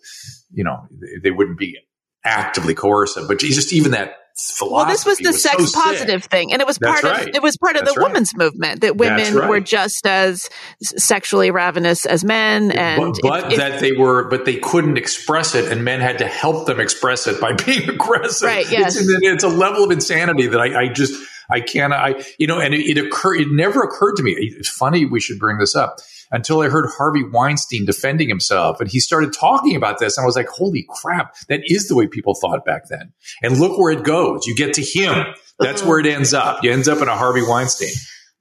[0.52, 0.86] you know,
[1.22, 1.78] they wouldn't be
[2.24, 4.74] actively coercive, but just even that philosophy.
[4.74, 6.30] well, this was the was sex so positive sick.
[6.30, 7.34] thing, and it was part That's of right.
[7.34, 8.08] it was part of That's the right.
[8.08, 9.48] women's movement that women right.
[9.48, 10.48] were just as
[10.82, 15.70] sexually ravenous as men, and but, but that they were, but they couldn't express it,
[15.70, 18.46] and men had to help them express it by being aggressive.
[18.46, 18.70] Right?
[18.70, 21.14] Yes, it's, it's a level of insanity that I, I just
[21.50, 21.92] I can't.
[21.92, 23.40] I you know, and it, it occurred.
[23.40, 24.32] It never occurred to me.
[24.32, 28.80] It's funny we should bring this up until I heard Harvey Weinstein defending himself.
[28.80, 30.16] And he started talking about this.
[30.16, 33.12] And I was like, holy crap, that is the way people thought back then.
[33.42, 34.46] And look where it goes.
[34.46, 35.26] You get to him.
[35.58, 36.62] That's where it ends up.
[36.62, 37.90] You ends up in a Harvey Weinstein.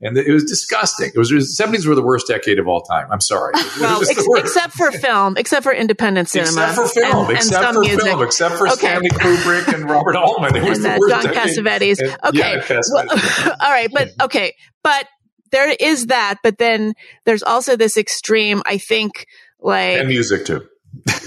[0.02, 1.12] And it was disgusting.
[1.14, 3.08] It was the seventies were the worst decade of all time.
[3.12, 3.52] I'm sorry.
[3.82, 7.76] well, ex- except for film, except for independent cinema, except for film, and, except and
[7.76, 8.02] for music.
[8.04, 8.78] film, except for okay.
[8.78, 10.56] Stanley Kubrick and Robert Altman.
[10.56, 12.00] It was and, the uh, worst John Cassavetes.
[12.00, 13.46] And, okay, yeah, Cassavetes.
[13.46, 15.06] Well, all right, but okay, but
[15.52, 16.94] there is that, but then
[17.26, 19.28] there's also this extreme, I think,
[19.60, 20.00] like.
[20.00, 20.68] And music too.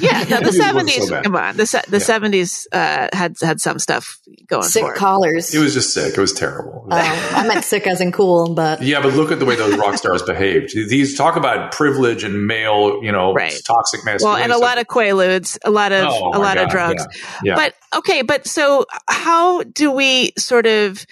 [0.01, 1.09] Yeah, no, the seventies.
[1.09, 4.65] So come on, the the seventies uh, had had some stuff going.
[4.65, 5.55] Sick for collars.
[5.55, 6.17] It was just sick.
[6.17, 6.89] It was terrible.
[6.91, 9.77] Oh, I meant sick as in cool, but yeah, but look at the way those
[9.77, 10.75] rock stars behaved.
[10.75, 13.55] These talk about privilege and male, you know, right.
[13.65, 14.25] toxic masculinity.
[14.25, 17.07] Well, and a lot of quaaludes, a lot of oh, a lot God, of drugs.
[17.13, 17.55] Yeah, yeah.
[17.55, 21.07] But okay, but so how do we sort of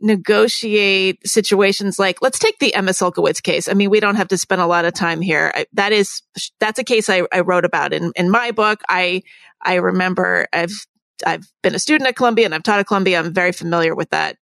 [0.00, 3.68] negotiate situations like let's take the Emma Sulkowicz case.
[3.68, 5.52] I mean, we don't have to spend a lot of time here.
[5.54, 6.22] I, that is
[6.60, 8.82] that's a case I, I wrote about in in my book.
[8.88, 9.22] I
[9.62, 10.86] I remember I've
[11.26, 13.18] I've been a student at Columbia and I've taught at Columbia.
[13.18, 14.36] I'm very familiar with that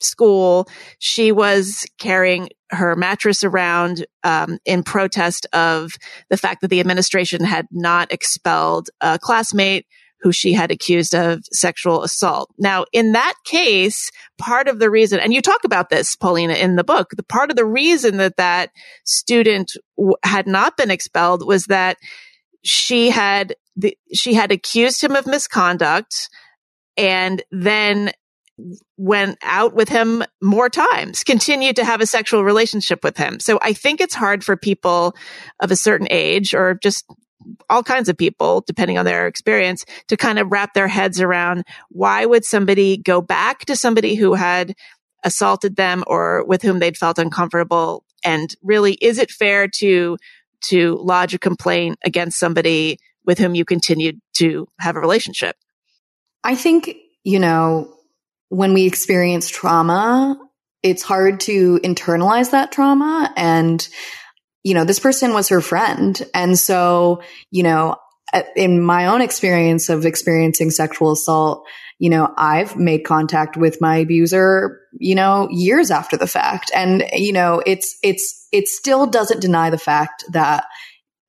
[0.00, 0.68] school.
[0.98, 5.92] She was carrying her mattress around um, in protest of
[6.28, 9.86] the fact that the administration had not expelled a classmate
[10.20, 12.50] who she had accused of sexual assault.
[12.58, 16.76] Now, in that case, part of the reason, and you talk about this, Paulina, in
[16.76, 18.70] the book, the part of the reason that that
[19.04, 21.98] student w- had not been expelled was that
[22.64, 26.28] she had the, she had accused him of misconduct
[26.96, 28.10] and then
[28.96, 33.38] went out with him more times, continued to have a sexual relationship with him.
[33.38, 35.14] So I think it's hard for people
[35.60, 37.04] of a certain age or just
[37.68, 41.64] all kinds of people, depending on their experience, to kind of wrap their heads around
[41.90, 44.74] why would somebody go back to somebody who had
[45.24, 48.04] assaulted them or with whom they'd felt uncomfortable?
[48.24, 50.16] And really, is it fair to,
[50.64, 55.56] to lodge a complaint against somebody with whom you continued to have a relationship.
[56.44, 57.92] I think, you know,
[58.48, 60.38] when we experience trauma,
[60.82, 63.32] it's hard to internalize that trauma.
[63.36, 63.86] And,
[64.66, 66.20] you know, this person was her friend.
[66.34, 67.94] And so, you know,
[68.32, 71.64] uh, in my own experience of experiencing sexual assault,
[72.00, 76.72] you know, I've made contact with my abuser, you know, years after the fact.
[76.74, 80.64] And, you know, it's, it's, it still doesn't deny the fact that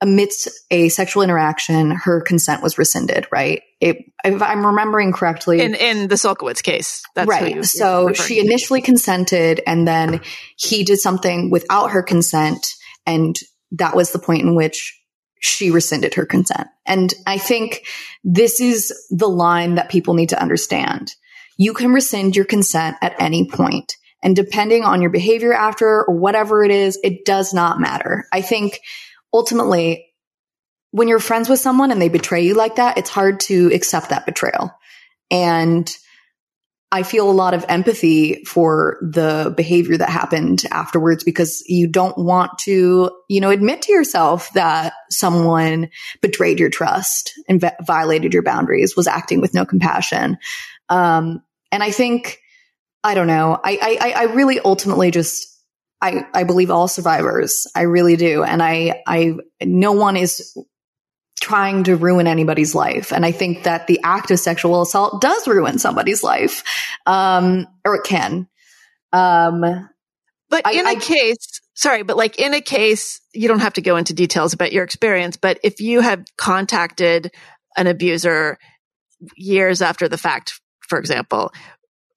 [0.02, 3.62] amidst a sexual interaction, her consent was rescinded, right?
[3.80, 5.62] It, if I'm remembering correctly.
[5.62, 7.04] In, in the Sulkowicz case.
[7.14, 7.64] That's right.
[7.64, 10.22] So she initially consented and then
[10.58, 12.74] he did something without her consent.
[13.08, 13.36] And
[13.72, 15.02] that was the point in which
[15.40, 16.68] she rescinded her consent.
[16.86, 17.88] And I think
[18.24, 21.14] this is the line that people need to understand.
[21.58, 23.96] You can rescind your consent at any point.
[24.24, 28.26] And depending on your behavior after or whatever it is, it does not matter.
[28.32, 28.80] I think
[29.34, 30.06] ultimately,
[30.92, 34.10] when you're friends with someone and they betray you like that, it's hard to accept
[34.10, 34.72] that betrayal.
[35.30, 35.90] And
[36.90, 42.18] I feel a lot of empathy for the behavior that happened afterwards because you don't
[42.18, 45.90] want to, you know, admit to yourself that someone
[46.22, 50.38] betrayed your trust and violated your boundaries, was acting with no compassion.
[50.88, 52.40] Um, and I think,
[53.04, 55.62] I don't know, I, I, I really ultimately just,
[56.02, 57.68] I, I believe all survivors.
[57.76, 58.44] I really do.
[58.44, 60.58] And I, I, no one is
[61.40, 63.12] trying to ruin anybody's life.
[63.14, 66.64] And I think that the act of sexual assault does ruin somebody's life.
[67.06, 68.48] Um, or it can.
[69.14, 69.62] Um,
[70.50, 73.74] but I, in a I, case, sorry, but like in a case, you don't have
[73.74, 77.32] to go into details about your experience, but if you have contacted
[77.76, 78.58] an abuser
[79.36, 81.52] years after the fact, for example,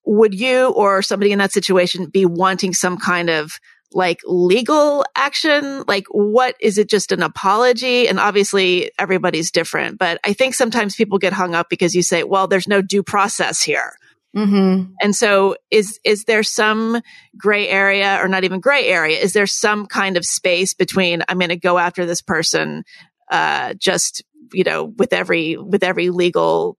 [0.04, 3.58] would you or somebody in that situation be wanting some kind of
[3.92, 5.84] like legal action?
[5.86, 8.08] Like what is it just an apology?
[8.08, 12.22] And obviously everybody's different, but I think sometimes people get hung up because you say,
[12.22, 13.92] well, there's no due process here.
[14.36, 14.92] Mm-hmm.
[15.02, 17.00] And so is, is there some
[17.36, 19.18] gray area or not even gray area?
[19.18, 22.84] Is there some kind of space between I'm going to go after this person,
[23.30, 24.22] uh, just,
[24.52, 26.76] you know, with every, with every legal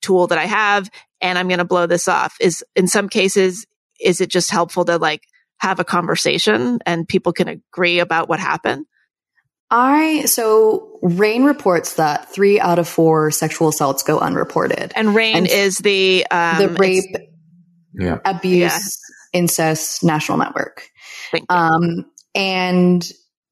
[0.00, 0.88] tool that I have
[1.20, 2.36] and I'm going to blow this off?
[2.40, 3.66] Is in some cases,
[4.00, 5.22] is it just helpful to like
[5.58, 8.86] have a conversation and people can agree about what happened?
[9.70, 15.36] I so RAINN reports that three out of four sexual assaults go unreported, and RAINN
[15.36, 17.16] and is the um, the rape,
[17.92, 18.18] yeah.
[18.24, 19.00] abuse,
[19.32, 19.40] yeah.
[19.40, 20.88] incest national network.
[21.48, 23.10] Um, and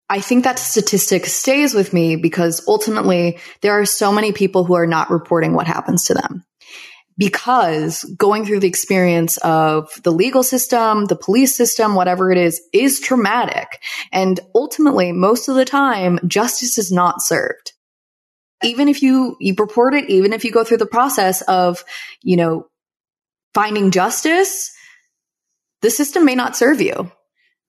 [0.09, 4.75] I think that statistic stays with me because ultimately there are so many people who
[4.75, 6.45] are not reporting what happens to them
[7.17, 12.61] because going through the experience of the legal system, the police system, whatever it is,
[12.73, 13.81] is traumatic.
[14.13, 17.73] And ultimately, most of the time, justice is not served.
[18.63, 21.85] Even if you, you report it, even if you go through the process of,
[22.23, 22.67] you know,
[23.53, 24.73] finding justice,
[25.83, 27.13] the system may not serve you.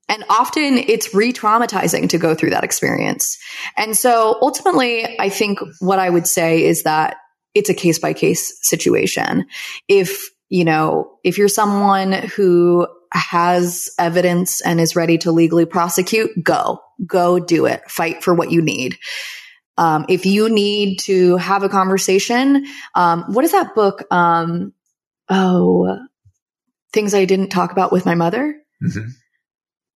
[0.08, 3.38] And often it's re traumatizing to go through that experience.
[3.75, 7.17] And so ultimately, I think what I would say is that
[7.56, 9.46] it's a case by case situation.
[9.88, 16.32] If, you know, if you're someone who has evidence and is ready to legally prosecute,
[16.44, 17.89] go, go do it.
[17.89, 18.98] Fight for what you need.
[19.78, 24.04] Um, if you need to have a conversation, um, what is that book?
[24.12, 24.74] Um,
[25.30, 25.98] oh,
[26.94, 28.56] things I didn't talk about with my mother.
[28.84, 29.10] Mm-hmm.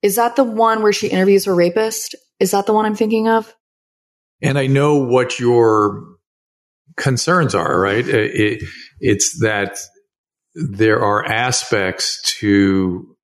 [0.02, 2.16] Is that the one where she interviews her rapist?
[2.40, 3.54] Is that the one I'm thinking of?
[4.42, 6.19] And I know what your
[7.00, 8.08] concerns are, right?
[8.08, 8.64] It,
[9.00, 9.80] it's that
[10.54, 13.16] there are aspects to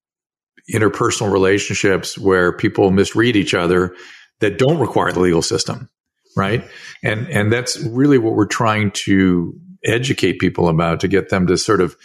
[0.74, 3.96] interpersonal relationships where people misread each other
[4.40, 5.90] that don't require the legal system,
[6.36, 6.68] right?
[7.04, 11.58] And and that's really what we're trying to educate people about to get them to
[11.58, 11.96] sort of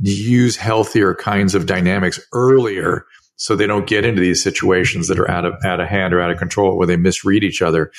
[0.00, 3.06] use healthier kinds of dynamics earlier
[3.36, 6.20] so they don't get into these situations that are out of out of hand or
[6.20, 7.90] out of control where they misread each other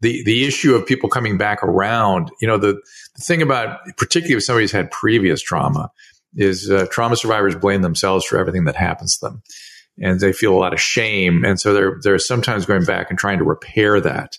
[0.00, 2.74] the the issue of people coming back around, you know, the,
[3.14, 5.90] the thing about particularly if somebody's had previous trauma
[6.34, 9.42] is uh, trauma survivors blame themselves for everything that happens to them,
[9.98, 13.18] and they feel a lot of shame, and so they're they're sometimes going back and
[13.18, 14.36] trying to repair that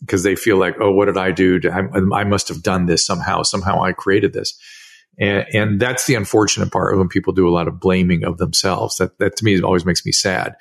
[0.00, 1.58] because they feel like, oh, what did I do?
[1.60, 3.42] To, I, I must have done this somehow.
[3.42, 4.58] Somehow I created this.
[5.18, 8.96] And, and, that's the unfortunate part when people do a lot of blaming of themselves.
[8.96, 10.54] That, that to me always makes me sad.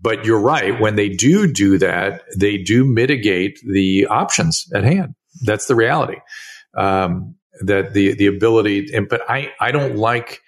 [0.00, 0.80] But you're right.
[0.80, 5.14] When they do do that, they do mitigate the options at hand.
[5.42, 6.18] That's the reality.
[6.74, 10.42] Um, that the the ability, and, but I I don't like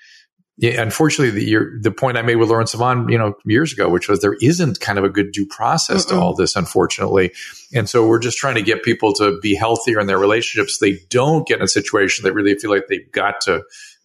[0.60, 4.10] yeah, unfortunately, the, the point I made with Lauren Sivan, you know, years ago, which
[4.10, 6.10] was there isn't kind of a good due process Mm-mm.
[6.10, 7.32] to all this, unfortunately.
[7.72, 10.76] And so we're just trying to get people to be healthier in their relationships.
[10.76, 13.62] They don't get in a situation that really feel like they've got to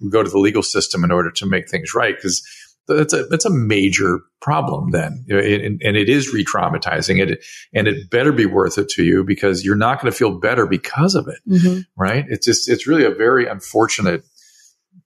[0.09, 2.15] go to the legal system in order to make things right.
[2.15, 2.41] Because
[2.87, 7.19] that's a that's a major problem then, and, and it is re-traumatizing.
[7.19, 10.39] It and it better be worth it to you because you're not going to feel
[10.39, 11.81] better because of it, mm-hmm.
[11.97, 12.25] right?
[12.27, 14.23] It's just it's really a very unfortunate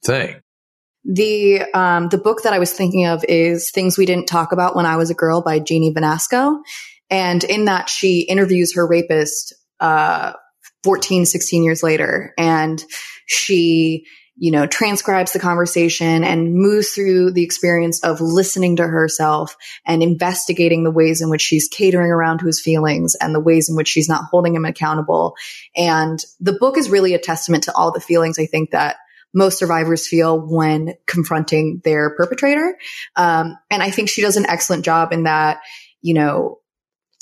[0.03, 0.41] thing.
[1.05, 4.75] The um, the book that I was thinking of is Things We Didn't Talk About
[4.75, 6.59] When I Was a Girl by Jeannie Vanasco.
[7.09, 10.33] And in that, she interviews her rapist uh,
[10.83, 12.33] 14, 16 years later.
[12.37, 12.83] And
[13.25, 14.05] she,
[14.39, 20.01] you know, transcribes the conversation and moves through the experience of listening to herself and
[20.01, 23.75] investigating the ways in which she's catering around to his feelings and the ways in
[23.75, 25.35] which she's not holding him accountable.
[25.75, 28.95] And the book is really a testament to all the feelings I think that
[29.33, 32.77] most survivors feel when confronting their perpetrator.
[33.17, 35.59] Um, and I think she does an excellent job in that,
[36.01, 36.59] you know,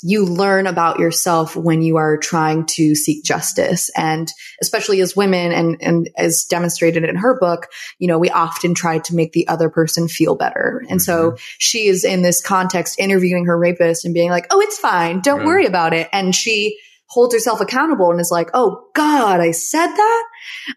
[0.02, 3.90] you learn about yourself when you are trying to seek justice.
[3.96, 4.28] And
[4.62, 7.66] especially as women and, and as demonstrated in her book,
[7.98, 10.84] you know, we often try to make the other person feel better.
[10.88, 11.34] And mm-hmm.
[11.34, 15.20] so she is in this context interviewing her rapist and being like, Oh, it's fine.
[15.20, 15.46] Don't right.
[15.46, 16.08] worry about it.
[16.12, 16.78] And she
[17.08, 20.24] holds herself accountable and is like, oh God, I said that.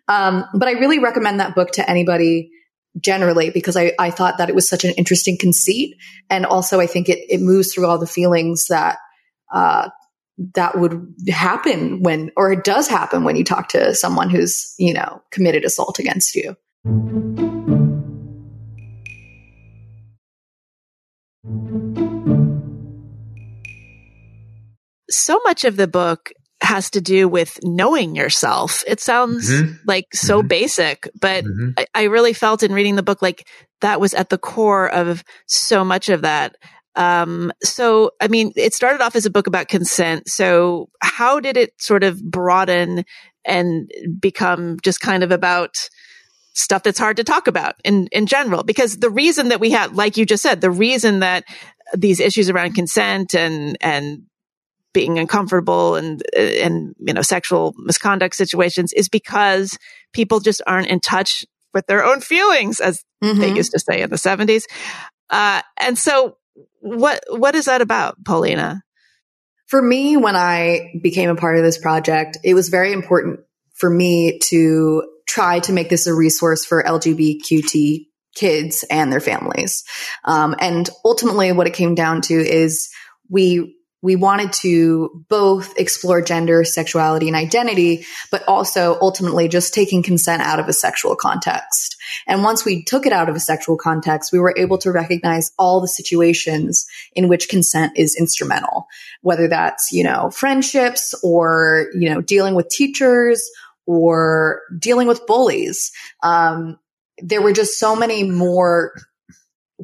[0.07, 2.51] Um, but I really recommend that book to anybody
[2.99, 5.95] generally because I, I thought that it was such an interesting conceit.
[6.29, 8.97] And also I think it, it moves through all the feelings that,
[9.51, 9.89] uh,
[10.55, 14.93] that would happen when, or it does happen when you talk to someone who's, you
[14.93, 16.55] know, committed assault against you.
[25.13, 26.31] so much of the book
[26.61, 28.83] has to do with knowing yourself.
[28.87, 29.73] It sounds mm-hmm.
[29.85, 30.47] like so mm-hmm.
[30.47, 31.71] basic, but mm-hmm.
[31.77, 33.47] I, I, really felt in reading the book like
[33.81, 36.55] that was at the core of so much of that.
[36.95, 40.27] Um, so, I mean, it started off as a book about consent.
[40.27, 43.05] So how did it sort of broaden
[43.45, 43.89] and
[44.19, 45.89] become just kind of about
[46.53, 48.63] stuff that's hard to talk about in, in general?
[48.63, 51.45] Because the reason that we had, like you just said, the reason that
[51.95, 54.23] these issues around consent and, and
[54.93, 59.77] being uncomfortable and and you know sexual misconduct situations is because
[60.11, 63.39] people just aren't in touch with their own feelings as mm-hmm.
[63.39, 64.63] they used to say in the 70s
[65.29, 66.35] uh, and so
[66.79, 68.83] what what is that about paulina?
[69.67, 73.39] For me when i became a part of this project it was very important
[73.73, 79.83] for me to try to make this a resource for lgbtq kids and their families.
[80.23, 82.89] Um, and ultimately what it came down to is
[83.29, 90.01] we we wanted to both explore gender, sexuality, and identity, but also ultimately just taking
[90.01, 91.97] consent out of a sexual context.
[92.27, 95.51] And once we took it out of a sexual context, we were able to recognize
[95.59, 98.87] all the situations in which consent is instrumental,
[99.21, 103.47] whether that's, you know, friendships or, you know, dealing with teachers
[103.85, 105.91] or dealing with bullies.
[106.23, 106.79] Um,
[107.19, 108.93] there were just so many more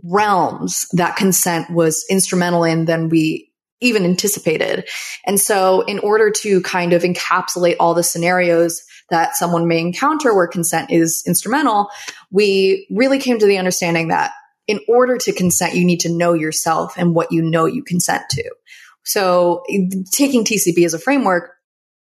[0.03, 3.51] realms that consent was instrumental in than we
[3.82, 4.88] even anticipated.
[5.26, 10.34] And so in order to kind of encapsulate all the scenarios that someone may encounter
[10.34, 11.90] where consent is instrumental,
[12.32, 14.32] we really came to the understanding that
[14.68, 18.24] in order to consent, you need to know yourself and what you know you consent
[18.32, 18.44] to.
[19.04, 19.64] So
[20.12, 21.52] taking TCB as a framework,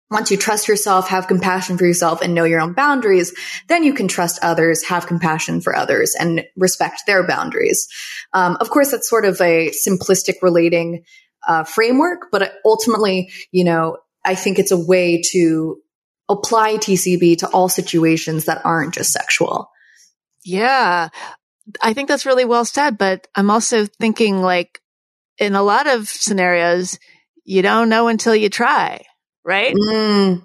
[0.10, 3.34] once you trust yourself, have compassion for yourself and know your own boundaries,
[3.68, 7.88] then you can trust others, have compassion for others and respect their boundaries.
[8.32, 11.04] Um, of course, that's sort of a simplistic relating
[11.48, 15.78] uh, framework, but ultimately, you know, I think it's a way to
[16.28, 19.70] apply TCB to all situations that aren't just sexual.
[20.44, 21.10] Yeah.
[21.82, 24.80] I think that's really well said, but I'm also thinking like
[25.38, 27.00] in a lot of scenarios,
[27.44, 29.04] you don't know until you try,
[29.44, 29.76] right?
[29.76, 30.44] Mm.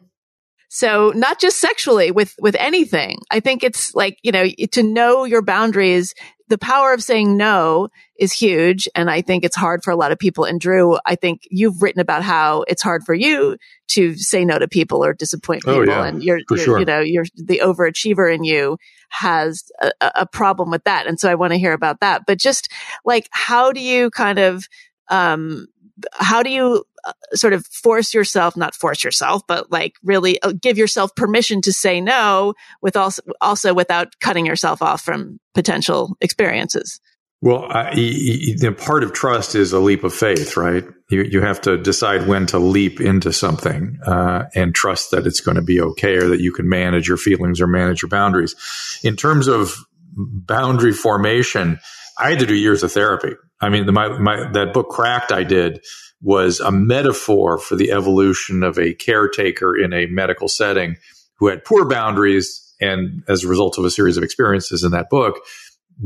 [0.68, 3.18] So not just sexually with, with anything.
[3.30, 6.14] I think it's like, you know, to know your boundaries
[6.50, 7.88] the power of saying no
[8.18, 8.88] is huge.
[8.94, 10.44] And I think it's hard for a lot of people.
[10.44, 13.56] And Drew, I think you've written about how it's hard for you
[13.92, 15.94] to say no to people or disappoint oh, people.
[15.94, 16.78] Oh, yeah, and you're, you're sure.
[16.80, 18.76] you know, you're the overachiever in you
[19.08, 21.06] has a, a problem with that.
[21.06, 22.22] And so I want to hear about that.
[22.26, 22.70] But just
[23.04, 24.66] like, how do you kind of,
[25.08, 25.66] um,
[26.14, 30.52] how do you uh, sort of force yourself, not force yourself, but like really uh,
[30.52, 36.16] give yourself permission to say no with also, also without cutting yourself off from potential
[36.20, 37.00] experiences?
[37.42, 40.84] Well, I, the part of trust is a leap of faith, right?
[41.08, 45.40] You you have to decide when to leap into something uh, and trust that it's
[45.40, 48.54] going to be okay, or that you can manage your feelings or manage your boundaries.
[49.02, 49.74] In terms of
[50.12, 51.78] boundary formation,
[52.20, 53.34] I had to do years of therapy.
[53.60, 55.84] I mean, the, my, my, that book Cracked I did
[56.22, 60.96] was a metaphor for the evolution of a caretaker in a medical setting
[61.36, 65.08] who had poor boundaries and as a result of a series of experiences in that
[65.10, 65.40] book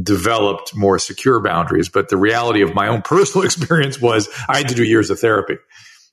[0.03, 1.89] developed more secure boundaries.
[1.89, 5.21] But the reality of my own personal experience was i had to do years of
[5.21, 5.57] therapy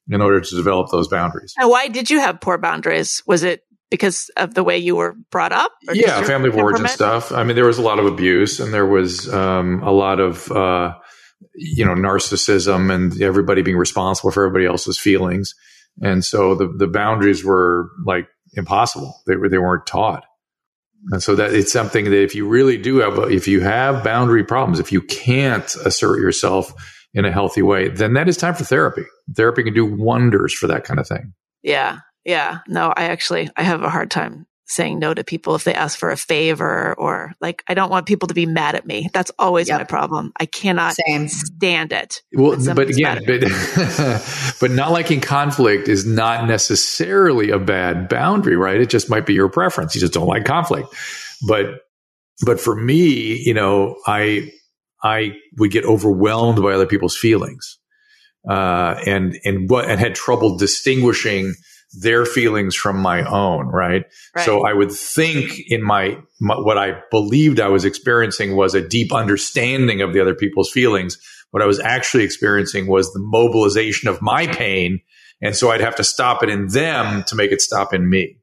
[0.10, 1.54] in order to develop those boundaries.
[1.58, 3.24] And why did you have poor boundaries?
[3.26, 7.32] Was it because of the way you were brought up yeah family of origin stuff
[7.32, 10.52] i mean there was a lot of abuse and there was um, a lot of
[10.52, 10.94] uh,
[11.54, 15.54] you know narcissism and everybody being responsible for everybody else's feelings
[16.02, 20.24] and so the the boundaries were like impossible they were they weren't taught
[21.10, 24.44] and so that it's something that if you really do have, if you have boundary
[24.44, 26.74] problems, if you can't assert yourself
[27.14, 29.04] in a healthy way, then that is time for therapy.
[29.36, 31.34] Therapy can do wonders for that kind of thing.
[31.64, 32.00] Yeah.
[32.26, 32.60] Yeah.
[32.68, 36.00] No, I actually, I have a hard time saying no to people if they ask
[36.00, 39.10] for a favor or like I don't want people to be mad at me.
[39.14, 39.82] That's always yep.
[39.82, 40.32] my problem.
[40.40, 41.28] I cannot Same.
[41.28, 42.22] stand it.
[42.34, 43.42] Well, but again, but,
[44.60, 48.80] but not liking conflict is not necessarily a bad boundary, right?
[48.80, 49.94] It just might be your preference.
[49.94, 50.88] You just don't like conflict.
[51.46, 51.66] But
[52.46, 54.52] but for me, you know, I
[55.04, 57.78] I would get overwhelmed by other people's feelings.
[58.50, 61.54] Uh, and and what and had trouble distinguishing
[61.94, 64.04] their feelings from my own, right?
[64.36, 64.46] right?
[64.46, 68.88] So I would think in my, my, what I believed I was experiencing was a
[68.88, 71.18] deep understanding of the other people's feelings.
[71.52, 75.02] What I was actually experiencing was the mobilization of my pain.
[75.42, 78.38] And so I'd have to stop it in them to make it stop in me.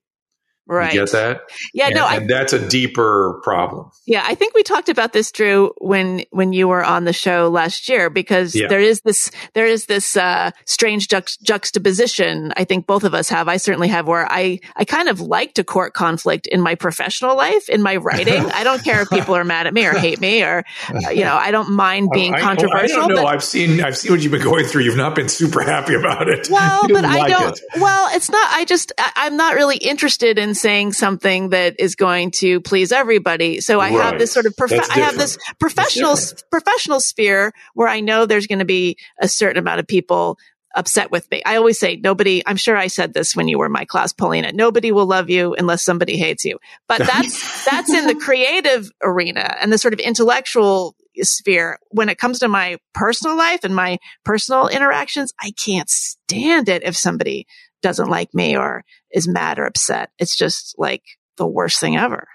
[0.68, 0.92] Right.
[0.92, 1.40] You get that?
[1.72, 3.90] Yeah, and, no, I, and that's a deeper problem.
[4.06, 7.48] Yeah, I think we talked about this, Drew, when when you were on the show
[7.48, 8.68] last year, because yeah.
[8.68, 12.52] there is this there is this uh, strange juxt- juxtaposition.
[12.54, 13.48] I think both of us have.
[13.48, 17.34] I certainly have, where I I kind of like to court conflict in my professional
[17.34, 18.44] life, in my writing.
[18.52, 21.24] I don't care if people are mad at me or hate me, or uh, you
[21.24, 23.00] know, I don't mind being I, controversial.
[23.00, 23.26] I, I don't know.
[23.26, 24.82] I've seen I've seen what you've been going through.
[24.82, 26.50] You've not been super happy about it.
[26.50, 27.56] Well, but like I don't.
[27.56, 27.80] It.
[27.80, 28.50] Well, it's not.
[28.52, 32.92] I just I, I'm not really interested in saying something that is going to please
[32.92, 33.60] everybody.
[33.60, 34.02] So I right.
[34.02, 36.16] have this sort of prof- I have this professional
[36.50, 40.38] professional sphere where I know there's going to be a certain amount of people
[40.74, 41.42] upset with me.
[41.44, 44.12] I always say nobody, I'm sure I said this when you were in my class,
[44.12, 46.58] Paulina, nobody will love you unless somebody hates you.
[46.86, 51.78] But that's, that's in the creative arena and the sort of intellectual sphere.
[51.90, 56.84] When it comes to my personal life and my personal interactions, I can't stand it
[56.84, 57.46] if somebody
[57.82, 60.10] doesn't like me or is mad or upset.
[60.18, 61.02] It's just like
[61.36, 62.26] the worst thing ever.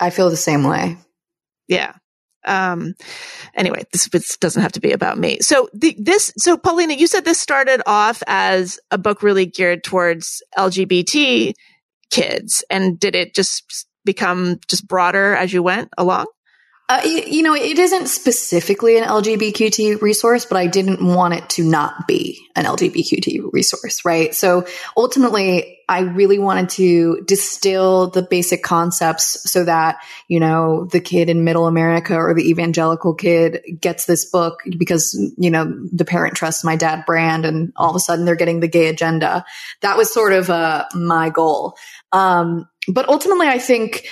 [0.00, 0.96] I feel the same way.
[1.68, 1.94] Yeah.
[2.44, 2.94] Um,
[3.54, 5.38] anyway, this, this doesn't have to be about me.
[5.40, 9.84] So the, this, so Paulina, you said this started off as a book really geared
[9.84, 11.52] towards LGBT
[12.10, 12.64] kids.
[12.70, 16.26] And did it just become just broader as you went along?
[16.90, 21.62] Uh, you know, it isn't specifically an LGBTQ resource, but I didn't want it to
[21.62, 24.34] not be an LGBTQ resource, right?
[24.34, 24.64] So
[24.96, 31.28] ultimately, I really wanted to distill the basic concepts so that, you know, the kid
[31.28, 36.36] in middle America or the evangelical kid gets this book because, you know, the parent
[36.36, 39.44] trusts my dad brand and all of a sudden they're getting the gay agenda.
[39.82, 41.76] That was sort of, uh, my goal.
[42.12, 44.06] Um, but ultimately, I think,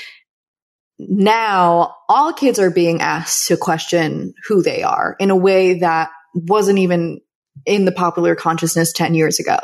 [0.98, 6.10] now all kids are being asked to question who they are in a way that
[6.34, 7.20] wasn't even
[7.64, 9.56] in the popular consciousness 10 years ago.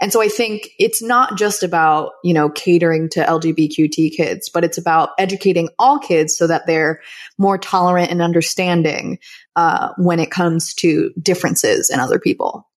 [0.00, 4.64] And so I think it's not just about, you know, catering to LGBTQ kids, but
[4.64, 7.00] it's about educating all kids so that they're
[7.38, 9.18] more tolerant and understanding
[9.56, 12.68] uh, when it comes to differences in other people.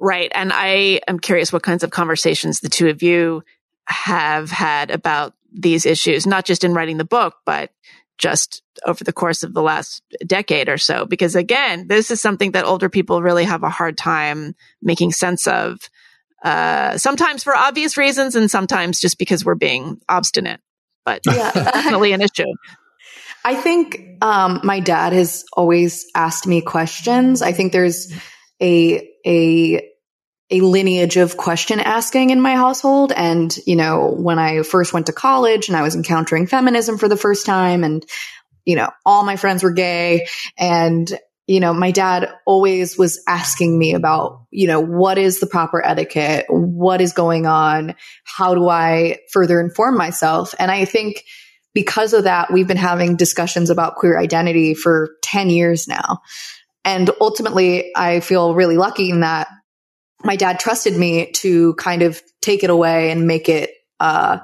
[0.00, 0.32] Right.
[0.34, 3.44] And I am curious what kinds of conversations the two of you
[3.86, 7.70] have had about these issues, not just in writing the book, but
[8.18, 11.06] just over the course of the last decade or so.
[11.06, 15.46] Because again, this is something that older people really have a hard time making sense
[15.46, 15.78] of.
[16.44, 20.60] Uh, sometimes for obvious reasons and sometimes just because we're being obstinate,
[21.04, 21.50] but yeah.
[21.52, 22.44] definitely an issue.
[23.46, 27.42] I think um, my dad has always asked me questions.
[27.42, 28.12] I think there's
[28.60, 29.90] a a
[30.50, 33.12] a lineage of question asking in my household.
[33.12, 37.08] And, you know, when I first went to college and I was encountering feminism for
[37.08, 38.04] the first time and,
[38.64, 40.26] you know, all my friends were gay
[40.58, 41.10] and,
[41.46, 45.84] you know, my dad always was asking me about, you know, what is the proper
[45.84, 46.46] etiquette?
[46.48, 47.94] What is going on?
[48.24, 50.54] How do I further inform myself?
[50.58, 51.24] And I think
[51.74, 56.20] because of that, we've been having discussions about queer identity for 10 years now.
[56.84, 59.48] And ultimately, I feel really lucky in that
[60.24, 63.70] my dad trusted me to kind of take it away and make it
[64.00, 64.38] uh,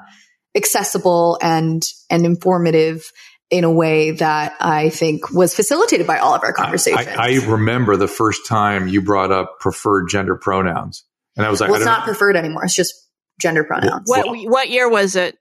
[0.54, 3.10] accessible and and informative
[3.50, 7.08] in a way that I think was facilitated by all of our conversations.
[7.08, 11.04] I, I remember the first time you brought up preferred gender pronouns,
[11.36, 12.04] and I was like, well, it's not know.
[12.06, 12.64] preferred anymore.
[12.64, 12.94] It's just
[13.40, 14.04] gender pronouns.
[14.06, 15.36] What what year was it?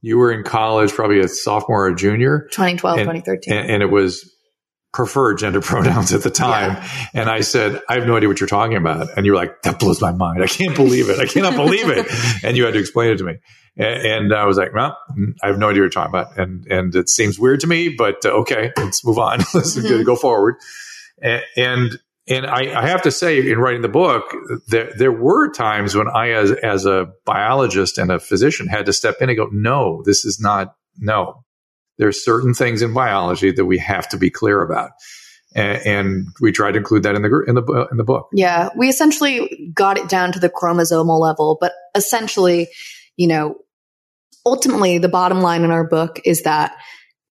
[0.00, 2.46] You were in college, probably a sophomore or junior.
[2.52, 3.54] 2012, and, 2013.
[3.54, 4.30] And, and, it was
[4.94, 6.72] preferred gender pronouns at the time.
[6.72, 7.06] Yeah.
[7.12, 9.08] And I said, I have no idea what you're talking about.
[9.16, 10.42] And you were like, that blows my mind.
[10.42, 11.18] I can't believe it.
[11.18, 12.06] I cannot believe it.
[12.44, 13.38] And you had to explain it to me.
[13.76, 14.96] And, I was like, well,
[15.42, 16.38] I have no idea what you're talking about.
[16.38, 19.38] And, and it seems weird to me, but uh, okay, let's move on.
[19.54, 20.02] let's mm-hmm.
[20.02, 20.56] go forward.
[21.20, 24.34] And, and, and I, I, have to say, in writing the book,
[24.68, 28.92] there, there were times when I, as, as a biologist and a physician, had to
[28.92, 31.43] step in and go, no, this is not, no.
[31.98, 34.90] There's certain things in biology that we have to be clear about.
[35.54, 38.28] And, we tried to include that in the in the in the book.
[38.32, 42.68] Yeah, we essentially got it down to the chromosomal level, but essentially,
[43.16, 43.56] you know,
[44.44, 46.74] ultimately, the bottom line in our book is that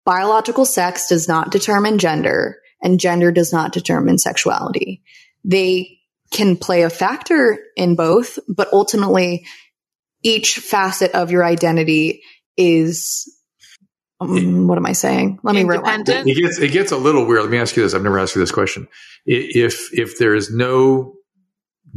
[0.06, 5.02] biological sex does not determine gender, and gender does not determine sexuality.
[5.44, 5.98] They
[6.32, 9.48] can play a factor in both, but ultimately,
[10.22, 12.22] each facet of your identity
[12.56, 13.36] is
[14.22, 15.40] um, what am I saying?
[15.44, 16.08] Let me rewind.
[16.08, 17.42] It gets it gets a little weird.
[17.42, 17.94] Let me ask you this.
[17.94, 18.88] I've never asked you this question.
[19.26, 21.16] If if there is no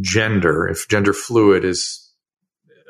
[0.00, 2.10] gender, if gender fluid is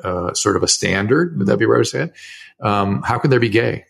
[0.05, 2.13] uh, sort of a standard, would that be right to say it?
[2.61, 3.85] Um, how can there be gay?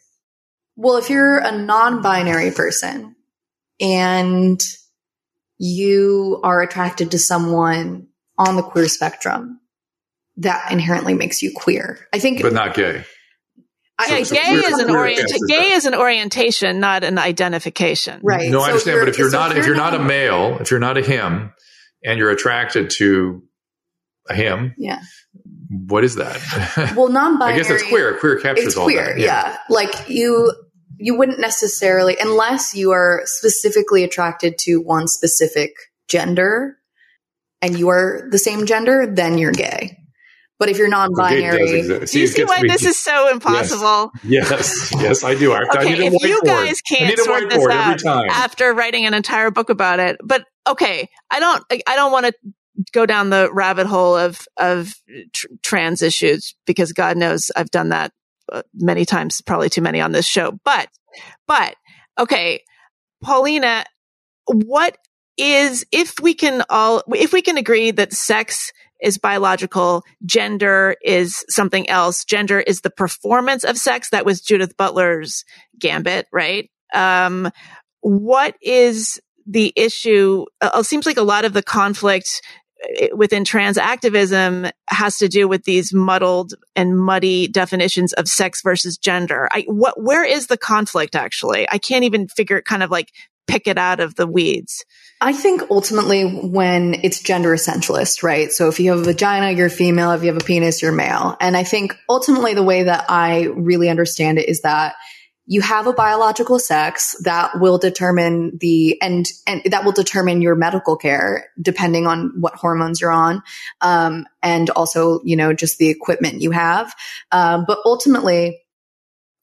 [0.77, 3.15] Well, if you're a non-binary person
[3.81, 4.61] and
[5.59, 9.61] you are attracted to someone on the queer spectrum,
[10.39, 12.09] that inherently makes you queer.
[12.13, 13.05] I think, but not gay.
[13.97, 15.47] I, yeah, gay is an orientation.
[15.47, 18.21] Gay is an orientation, not an identification.
[18.25, 18.51] Right.
[18.51, 19.01] No, I understand.
[19.01, 21.53] But if you're not, if you're not a male, if you're not a him,
[22.05, 23.43] and you're attracted to
[24.29, 25.01] a him, yeah.
[25.69, 26.41] What is that?
[26.97, 27.55] Well, non-binary.
[27.55, 28.19] I guess that's queer.
[28.19, 29.19] Queer captures it's all queer, that.
[29.19, 29.27] Yeah.
[29.27, 29.59] yeah.
[29.69, 30.53] Like you,
[30.99, 35.73] you wouldn't necessarily, unless you are specifically attracted to one specific
[36.09, 36.77] gender,
[37.63, 39.97] and you are the same gender, then you're gay.
[40.59, 44.13] But if you're non-binary, do you see why this is so impossible?
[44.23, 45.53] Yes, yes, yes I do.
[45.53, 49.69] I, okay, I if you guys can't sort this out after writing an entire book
[49.69, 52.33] about it, but okay, I don't, I don't want to
[52.93, 54.95] go down the rabbit hole of of
[55.33, 58.13] tr- trans issues because God knows I've done that
[58.53, 60.59] uh, many times, probably too many on this show.
[60.65, 60.89] But,
[61.47, 61.77] but
[62.19, 62.63] okay,
[63.23, 63.85] Paulina,
[64.47, 64.99] what
[65.37, 68.73] is if we can all if we can agree that sex
[69.05, 70.03] is biological.
[70.25, 72.25] Gender is something else.
[72.25, 74.11] Gender is the performance of sex.
[74.11, 75.45] That was Judith Butler's
[75.79, 76.71] gambit, right?
[76.93, 77.51] Um,
[78.01, 80.47] what is the issue?
[80.61, 82.43] Uh, it seems like a lot of the conflict
[83.03, 88.63] uh, within trans activism has to do with these muddled and muddy definitions of sex
[88.63, 89.49] versus gender.
[89.53, 91.69] I, what, where is the conflict actually?
[91.71, 93.11] I can't even figure it kind of like
[93.47, 94.85] pick it out of the weeds.
[95.21, 98.53] I think ultimately when it's gender essentialist, right?
[98.53, 100.11] So if you have a vagina, you're female.
[100.11, 101.37] If you have a penis, you're male.
[101.41, 104.95] And I think ultimately the way that I really understand it is that
[105.47, 110.55] you have a biological sex that will determine the and and that will determine your
[110.55, 113.43] medical care depending on what hormones you're on
[113.81, 116.95] um, and also you know just the equipment you have
[117.31, 118.63] um, but ultimately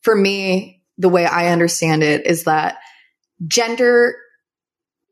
[0.01, 2.79] for me the way i understand it is that
[3.47, 4.15] gender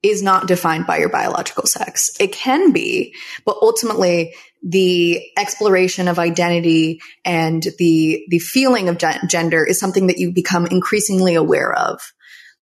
[0.01, 2.09] is not defined by your biological sex.
[2.19, 3.13] It can be,
[3.45, 4.33] but ultimately
[4.63, 10.31] the exploration of identity and the, the feeling of gen- gender is something that you
[10.31, 11.99] become increasingly aware of.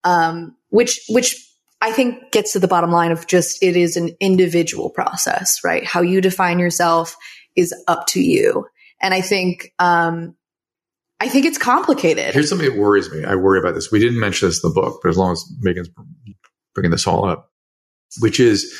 [0.04, 1.34] Um, which, which
[1.80, 5.84] I think gets to the bottom line of just it is an individual process, right?
[5.84, 7.16] How you define yourself
[7.54, 8.66] is up to you.
[9.00, 10.36] And I think, um,
[11.18, 12.34] I think it's complicated.
[12.34, 13.24] Here's something that worries me.
[13.24, 13.90] I worry about this.
[13.90, 15.90] We didn't mention this in the book, but as long as Meghan's
[16.76, 17.50] bringing this all up,
[18.20, 18.72] which is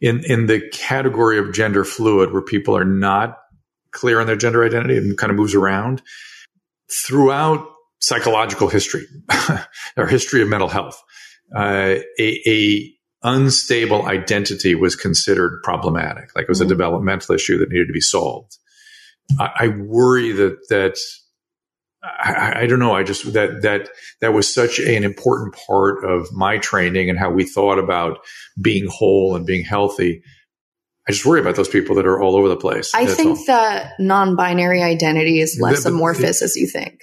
[0.00, 3.38] in, in the category of gender fluid where people are not
[3.92, 6.02] clear on their gender identity and kind of moves around
[6.90, 7.66] throughout
[8.00, 9.06] psychological history
[9.96, 11.02] or history of mental health.
[11.56, 12.90] Uh, a, a,
[13.26, 16.66] unstable identity was considered problematic, like it was mm-hmm.
[16.66, 18.58] a developmental issue that needed to be solved.
[19.40, 20.98] I, I worry that that
[22.04, 22.94] I, I, don't know.
[22.94, 23.88] I just that that
[24.20, 28.18] that was such an important part of my training and how we thought about
[28.60, 30.22] being whole and being healthy.
[31.08, 32.92] I just worry about those people that are all over the place.
[32.94, 33.44] I think all.
[33.46, 37.00] that non-binary identity is less but, amorphous it, as you think.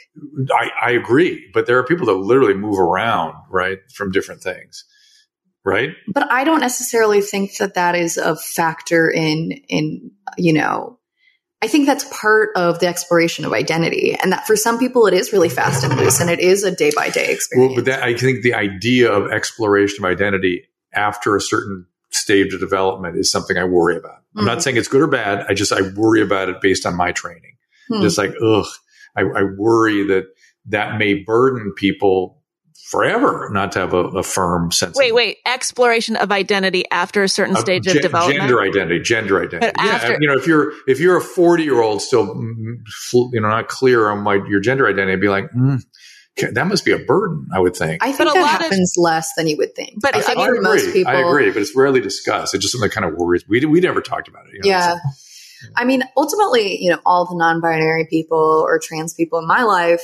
[0.52, 4.86] I, I agree, but there are people that literally move around, right, from different things,
[5.64, 5.92] right?
[6.12, 11.00] But I don't necessarily think that that is a factor in in you know
[11.64, 15.14] I think that's part of the exploration of identity, and that for some people it
[15.14, 17.70] is really fast and loose, and it is a day by day experience.
[17.70, 22.54] Well, but that, I think the idea of exploration of identity after a certain stage
[22.54, 24.18] of development is something I worry about.
[24.36, 24.62] I'm not Mhm.
[24.64, 25.46] saying it's good or bad.
[25.48, 27.58] I just I worry about it based on my training.
[27.90, 28.02] Hmm.
[28.02, 28.66] Just like ugh,
[29.16, 30.26] I, I worry that
[30.68, 32.41] that may burden people
[32.92, 34.98] forever not to have a, a firm sense.
[34.98, 35.38] Wait, of, wait.
[35.46, 38.40] Exploration of identity after a certain of stage of development.
[38.42, 39.72] gender identity, gender identity.
[39.76, 42.76] But yeah, after- you know, if you're if you're a 40 year old still, mm,
[43.32, 45.82] you know, not clear on what your gender identity, I'd be like, mm,
[46.54, 47.48] that must be a burden.
[47.54, 48.04] I would think.
[48.04, 49.96] I But think a that lot of- happens less than you would think.
[50.02, 50.64] But I I think I for agree.
[50.64, 52.54] most people, I agree, but it's rarely discussed.
[52.54, 53.44] It's just something that kind of worries.
[53.48, 54.54] We we never talked about it.
[54.54, 54.78] You know?
[54.78, 54.96] Yeah.
[55.76, 60.02] I mean, ultimately, you know, all the non-binary people or trans people in my life,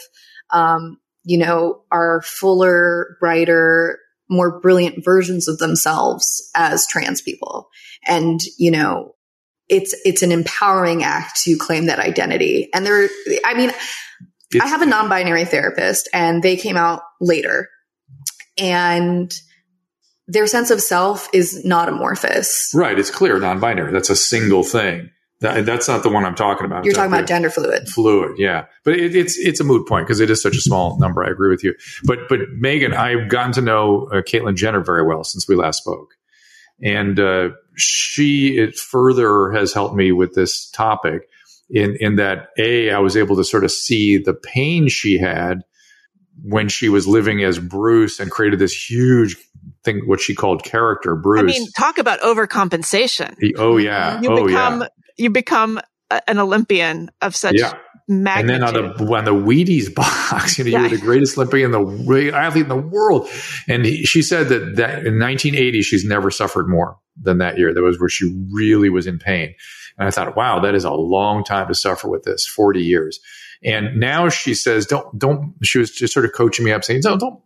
[0.51, 3.99] um, you know, are fuller, brighter,
[4.29, 7.67] more brilliant versions of themselves as trans people.
[8.07, 9.15] And, you know,
[9.67, 12.69] it's, it's an empowering act to claim that identity.
[12.73, 13.09] And there,
[13.45, 13.69] I mean,
[14.53, 17.67] It's- I have a non-binary therapist and they came out later
[18.57, 19.29] and
[20.27, 22.71] their sense of self is not amorphous.
[22.73, 22.97] right.
[22.97, 23.91] It's clear, non-binary.
[23.91, 25.09] That's a single thing.
[25.39, 26.83] That, that's not the one I'm talking about.
[26.83, 27.87] You're talking about about gender fluid.
[27.87, 28.37] fluid.
[28.37, 31.23] Yeah, but it, it's it's a moot point because it is such a small number.
[31.23, 31.75] I agree with you.
[32.05, 35.77] But but Meghan, I've gotten to know uh, Caitlyn Jenner very well since we last
[35.77, 36.15] spoke,
[36.81, 41.29] and uh, she it further has helped me with this topic.
[41.69, 45.63] In in that a I was able to sort of see the pain she had
[46.41, 49.35] when she was living as Bruce and created this huge
[49.83, 51.41] thing, what she called character Bruce.
[51.41, 53.35] I mean, talk about overcompensation.
[53.57, 54.87] Oh yeah, You oh become yeah,
[55.17, 55.79] you become
[56.11, 57.73] a- an Olympian of such yeah.
[58.09, 59.93] And then on the on the Wheaties
[60.31, 60.79] box, you know, Yeah.
[60.81, 63.27] you're the greatest Olympian, the athlete in the world.
[63.67, 67.73] And he, she said that that in 1980 she's never suffered more than that year.
[67.73, 69.55] That was where she really was in pain.
[69.97, 73.19] And I thought, wow, that is a long time to suffer with this, 40 years.
[73.63, 77.01] And now she says, don't, don't, she was just sort of coaching me up saying,
[77.01, 77.41] don't, don't,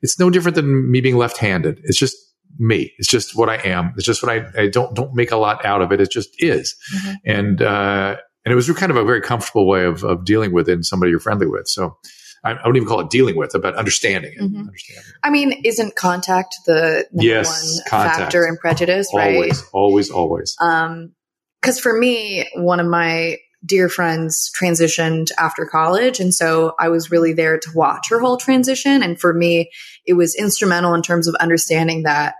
[0.00, 1.78] it's no different than me being left handed.
[1.84, 2.16] It's just
[2.58, 2.92] me.
[2.98, 3.92] It's just what I am.
[3.96, 6.00] It's just what I, I don't, don't make a lot out of it.
[6.00, 6.74] It just is.
[6.94, 7.14] Mhm.
[7.24, 10.68] And, uh, and it was kind of a very comfortable way of, of dealing with
[10.68, 11.68] it and somebody you're friendly with.
[11.68, 11.96] So
[12.44, 14.40] I, I don't even call it dealing with, but understanding it.
[14.40, 14.58] Mhm.
[14.58, 15.12] Understanding.
[15.22, 17.46] I mean, isn't contact the number Yes,
[17.76, 18.18] one contact.
[18.18, 19.34] factor in prejudice, right?
[19.36, 20.56] Always, always, always.
[20.60, 21.12] Um,
[21.60, 27.12] because for me, one of my dear friends transitioned after college, and so I was
[27.12, 29.04] really there to watch her whole transition.
[29.04, 29.70] And for me,
[30.04, 32.34] it was instrumental in terms of understanding that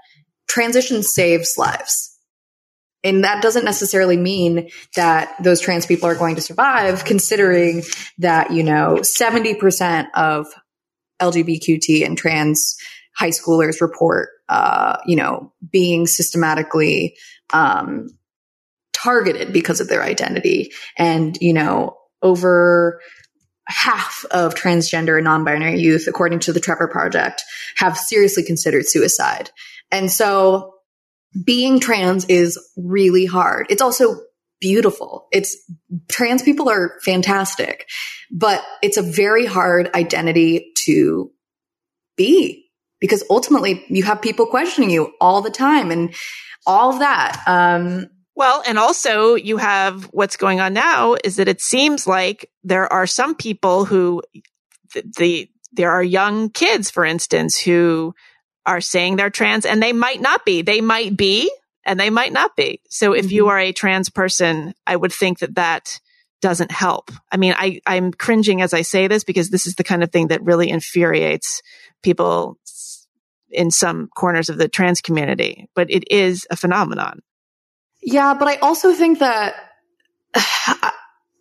[0.53, 2.11] transition saves lives.
[3.03, 7.83] And that doesn't necessarily mean that those trans people are going to survive, considering
[8.19, 10.47] that, you know, 70% of
[11.21, 12.77] LGBTQT and trans
[13.17, 17.17] high schoolers report, uh, you know, being systematically,
[17.55, 18.09] um,
[18.93, 20.71] targeted because of their identity.
[20.99, 23.01] And, you know, over
[23.67, 27.43] half of transgender and non-binary youth, according to the Trevor Project,
[27.77, 29.51] have seriously considered suicide.
[29.93, 30.75] And so
[31.45, 33.67] being trans is really hard.
[33.71, 34.17] It's also
[34.61, 35.29] beautiful.
[35.33, 35.57] It's
[36.09, 37.87] trans people are fantastic,
[38.31, 41.31] but it's a very hard identity to
[42.17, 42.71] be
[43.01, 46.15] because ultimately you have people questioning you all the time and
[46.67, 47.43] all of that.
[47.47, 52.49] Um, Well, and also you have what's going on now is that it seems like
[52.63, 54.23] there are some people who
[54.95, 58.15] the, the there are young kids, for instance, who
[58.67, 60.63] are saying they're trans and they might not be.
[60.63, 61.51] They might be
[61.85, 62.81] and they might not be.
[62.89, 63.49] So if you Mhm.
[63.51, 66.01] are a trans person, I would think that that
[66.41, 67.11] doesn't help.
[67.31, 70.11] I mean, I, I'm cringing as I say this because this is the kind of
[70.13, 71.63] thing that really infuriates
[72.03, 72.59] people
[73.51, 77.21] in some corners of the trans community, but it is a phenomenon.
[78.03, 79.55] Yeah, but I also think that
[80.35, 80.93] I-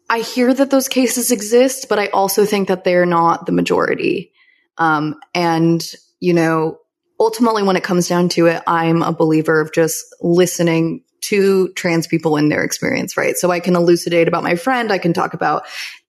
[0.10, 4.34] I hear that those cases exist, but I also think that they're not the majority.
[4.78, 5.82] Um, and,
[6.20, 6.80] you know,
[7.22, 12.08] ultimately, when it comes down to it, I'm a believer of just listening to trans
[12.08, 13.38] people in their experience, right?
[13.38, 15.64] So I can elucidate about my friend, I can talk about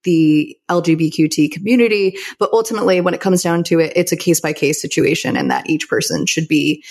[0.04, 4.54] the LGBTQT community, but ultimately, when it comes down to it, it's a case by
[4.54, 6.82] case situation and that each person should be,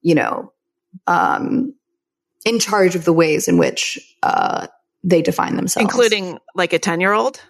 [0.00, 0.50] you know,
[1.06, 1.74] um,
[2.46, 4.66] in charge of the ways in which uh,
[5.04, 7.40] they define themselves, including like a 10 year old.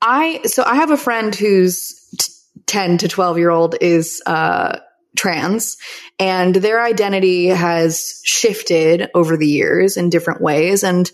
[0.00, 0.42] I.
[0.44, 2.32] So I have a friend whose t-
[2.66, 4.78] ten to twelve year old is uh,
[5.16, 5.76] trans
[6.18, 10.82] and their identity has shifted over the years in different ways.
[10.82, 11.10] And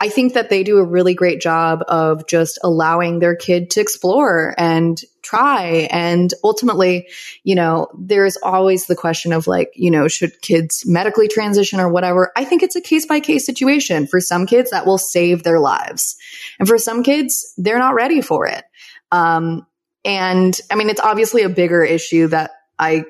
[0.00, 3.80] I think that they do a really great job of just allowing their kid to
[3.80, 5.88] explore and try.
[5.90, 7.08] And ultimately,
[7.42, 11.88] you know, there's always the question of like, you know, should kids medically transition or
[11.88, 12.32] whatever?
[12.36, 14.06] I think it's a case by case situation.
[14.06, 16.16] For some kids, that will save their lives.
[16.58, 18.64] And for some kids, they're not ready for it.
[19.10, 19.66] Um,
[20.04, 23.04] and I mean, it's obviously a bigger issue that I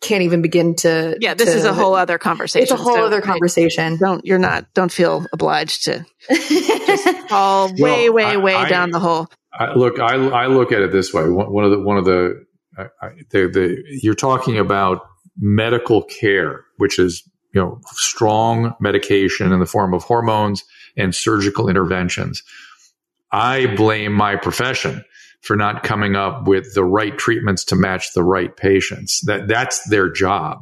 [0.00, 1.16] can't even begin to.
[1.20, 2.62] Yeah, this to, is a whole other conversation.
[2.62, 3.96] It's a whole so other conversation.
[3.96, 8.68] Don't you're not don't feel obliged to just fall well, way way I, way I,
[8.68, 9.28] down the hole.
[9.52, 11.28] I, look, I I look at it this way.
[11.28, 12.44] One of the one of the,
[12.76, 15.02] the the you're talking about
[15.36, 20.64] medical care, which is you know strong medication in the form of hormones
[20.96, 22.42] and surgical interventions.
[23.30, 25.04] I blame my profession
[25.40, 29.20] for not coming up with the right treatments to match the right patients.
[29.26, 30.58] That that's their job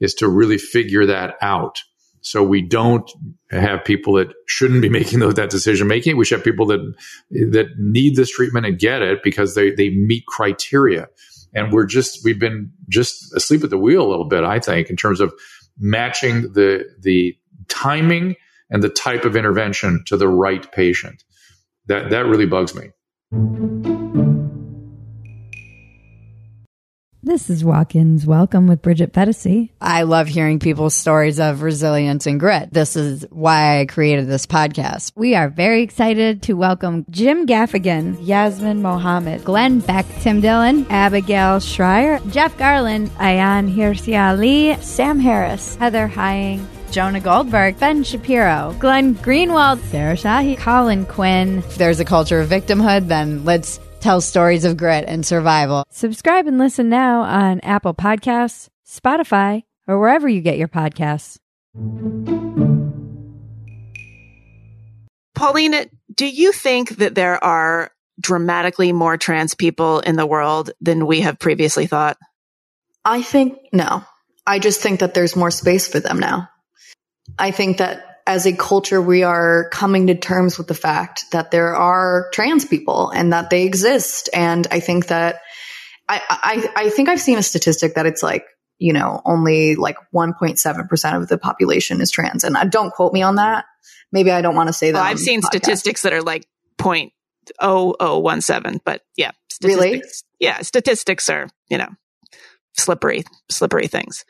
[0.00, 1.78] is to really figure that out.
[2.20, 3.10] So we don't
[3.50, 6.16] have people that shouldn't be making those, that decision making.
[6.16, 6.94] We should have people that
[7.30, 11.08] that need this treatment and get it because they they meet criteria.
[11.54, 14.90] And we're just we've been just asleep at the wheel a little bit, I think,
[14.90, 15.32] in terms of
[15.78, 17.36] matching the the
[17.68, 18.36] timing
[18.70, 21.24] and the type of intervention to the right patient.
[21.86, 22.90] That that really bugs me.
[27.20, 29.70] This is Walk-ins Welcome with Bridget Phetasy.
[29.80, 32.72] I love hearing people's stories of resilience and grit.
[32.72, 35.10] This is why I created this podcast.
[35.16, 41.58] We are very excited to welcome Jim Gaffigan, Yasmin Mohammed, Glenn Beck, Tim Dillon, Abigail
[41.58, 49.16] Shrier, Jeff Garlin, Ayaan Hirsi Ali, Sam Harris, Heather Heying, Jonah Goldberg, Ben Shapiro, Glenn
[49.16, 51.58] Greenwald, Sarah Shahi, Colin Quinn.
[51.58, 55.84] If there's a culture of victimhood, then let's tell stories of grit and survival.
[55.90, 61.38] Subscribe and listen now on Apple Podcasts, Spotify, or wherever you get your podcasts.
[65.34, 71.06] Paulina, do you think that there are dramatically more trans people in the world than
[71.06, 72.16] we have previously thought?
[73.04, 74.04] I think no.
[74.46, 76.48] I just think that there's more space for them now.
[77.38, 81.50] I think that as a culture, we are coming to terms with the fact that
[81.50, 84.28] there are trans people and that they exist.
[84.34, 85.40] And I think that
[86.06, 88.44] I, I, I think I've seen a statistic that it's like,
[88.78, 92.44] you know, only like 1.7% of the population is trans.
[92.44, 93.64] And I don't quote me on that.
[94.12, 94.98] Maybe I don't want to say that.
[94.98, 97.14] Well, I've seen statistics that are like point
[97.58, 100.02] oh oh one seven, but yeah, really,
[100.38, 101.88] yeah, statistics are you know
[102.74, 104.24] slippery, slippery things.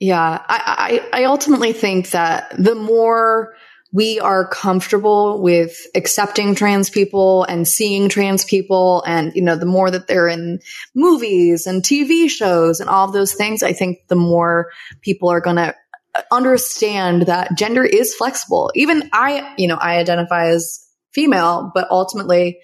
[0.00, 3.54] Yeah, I, I, I ultimately think that the more
[3.92, 9.66] we are comfortable with accepting trans people and seeing trans people and you know the
[9.66, 10.60] more that they're in
[10.94, 14.70] movies and TV shows and all those things I think the more
[15.02, 15.74] people are going to
[16.14, 18.70] uh, understand that gender is flexible.
[18.74, 22.60] Even I you know I identify as female but ultimately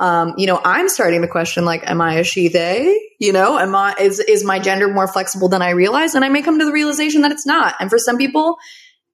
[0.00, 3.00] um, you know, I'm starting to question like, am I a she they?
[3.18, 6.14] You know, am I is is my gender more flexible than I realize?
[6.14, 7.74] And I may come to the realization that it's not.
[7.80, 8.56] And for some people,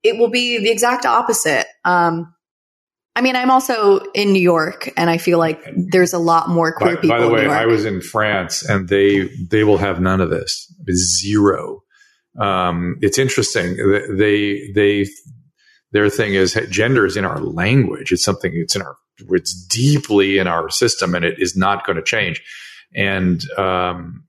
[0.03, 1.67] it will be the exact opposite.
[1.85, 2.35] Um,
[3.17, 6.75] I mean, I'm also in New York, and I feel like there's a lot more
[6.75, 7.17] queer by, people.
[7.17, 10.71] By the way, I was in France, and they they will have none of this.
[10.93, 11.83] Zero.
[12.39, 13.77] Um, it's interesting.
[14.19, 15.07] They they
[15.95, 18.13] their thing is gender is in our language.
[18.13, 18.53] It's something.
[18.55, 18.97] It's in our
[19.31, 22.43] it's deeply in our system and it is not going to change.
[22.97, 24.25] And um,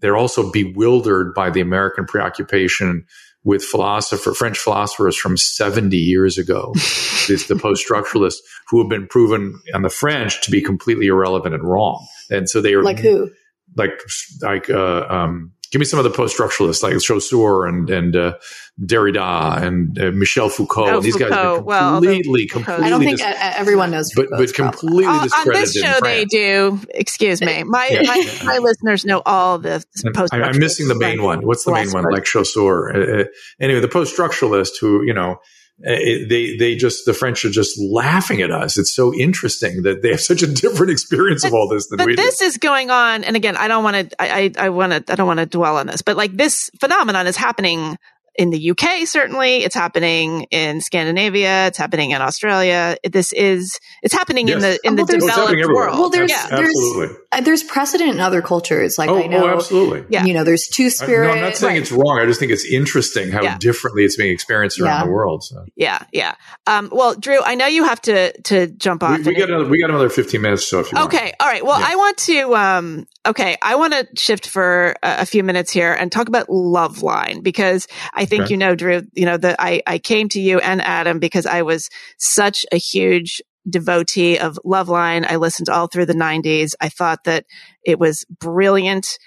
[0.00, 3.06] they're also bewildered by the American preoccupation
[3.44, 8.38] with philosopher, French philosophers from 70 years ago, the post-structuralists
[8.68, 12.04] who have been proven on the French to be completely irrelevant and wrong.
[12.28, 13.30] And so they are like who?
[13.76, 14.00] Like,
[14.42, 18.34] like, uh, um, give me some of the post-structuralists like Saussure and, and, uh,
[18.80, 20.86] Derrida and uh, Michel Foucault.
[20.86, 21.30] Oh, these Foucault.
[21.30, 22.86] guys are completely, well, completely.
[22.86, 25.56] I don't think dis- everyone knows, but but completely discredited.
[25.56, 26.80] On this show, they do.
[26.90, 28.02] Excuse me, my yeah.
[28.02, 30.32] my, my, listeners know all the post.
[30.32, 31.44] I'm missing the main one.
[31.46, 32.04] What's the main one?
[32.04, 32.90] Like Saussure.
[32.94, 33.24] Uh, uh,
[33.60, 35.40] anyway, the post-structuralist who you know.
[35.80, 38.78] Uh, it, they they just the French are just laughing at us.
[38.78, 41.96] It's so interesting that they have such a different experience but, of all this than
[41.96, 42.44] but we this do.
[42.44, 44.22] is going on, and again, I don't want to.
[44.22, 45.12] I I want to.
[45.12, 47.98] I don't want to dwell on this, but like this phenomenon is happening
[48.36, 49.58] in the UK, certainly.
[49.64, 51.66] It's happening in Scandinavia.
[51.68, 52.96] It's happening in Australia.
[53.08, 55.74] This is, it's happening in the, in Well, the there's- It's developed everywhere.
[55.86, 55.98] world.
[55.98, 56.46] Well, there's yeah.
[56.48, 57.16] there's Absolutely.
[57.32, 58.98] uh, there's precedent in other cultures.
[58.98, 60.04] Like Oh, I know, oh, absolutely.
[60.08, 60.24] Yeah.
[60.24, 61.28] you know, there's two I- spirit.
[61.28, 61.82] No, I'm not saying Right.
[61.82, 62.18] it's wrong.
[62.20, 63.58] I just think it's interesting how Yeah.
[63.58, 65.04] differently it's being experienced around Yeah.
[65.06, 65.44] the world.
[65.44, 66.00] So Yeah.
[66.12, 66.34] Yeah.
[66.66, 69.18] Um, well, Drew, I know you have to, to jump off.
[69.18, 70.66] we, we got another, we got another 15 minutes.
[70.66, 71.14] So if you want.
[71.14, 71.32] Okay.
[71.40, 71.64] All right.
[71.64, 71.86] Well, Yeah.
[71.90, 73.56] I want to, um, okay.
[73.62, 77.86] I want to shift for a, a few minutes here and talk about Loveline because
[78.12, 78.54] I think, Okay.
[78.54, 81.62] you know, Drew, you know, that I, I came to you and Adam because I
[81.62, 85.26] was such a huge devotee of Loveline.
[85.26, 86.76] I listened all through the nineties.
[86.80, 87.46] I thought that
[87.84, 89.18] it was brilliant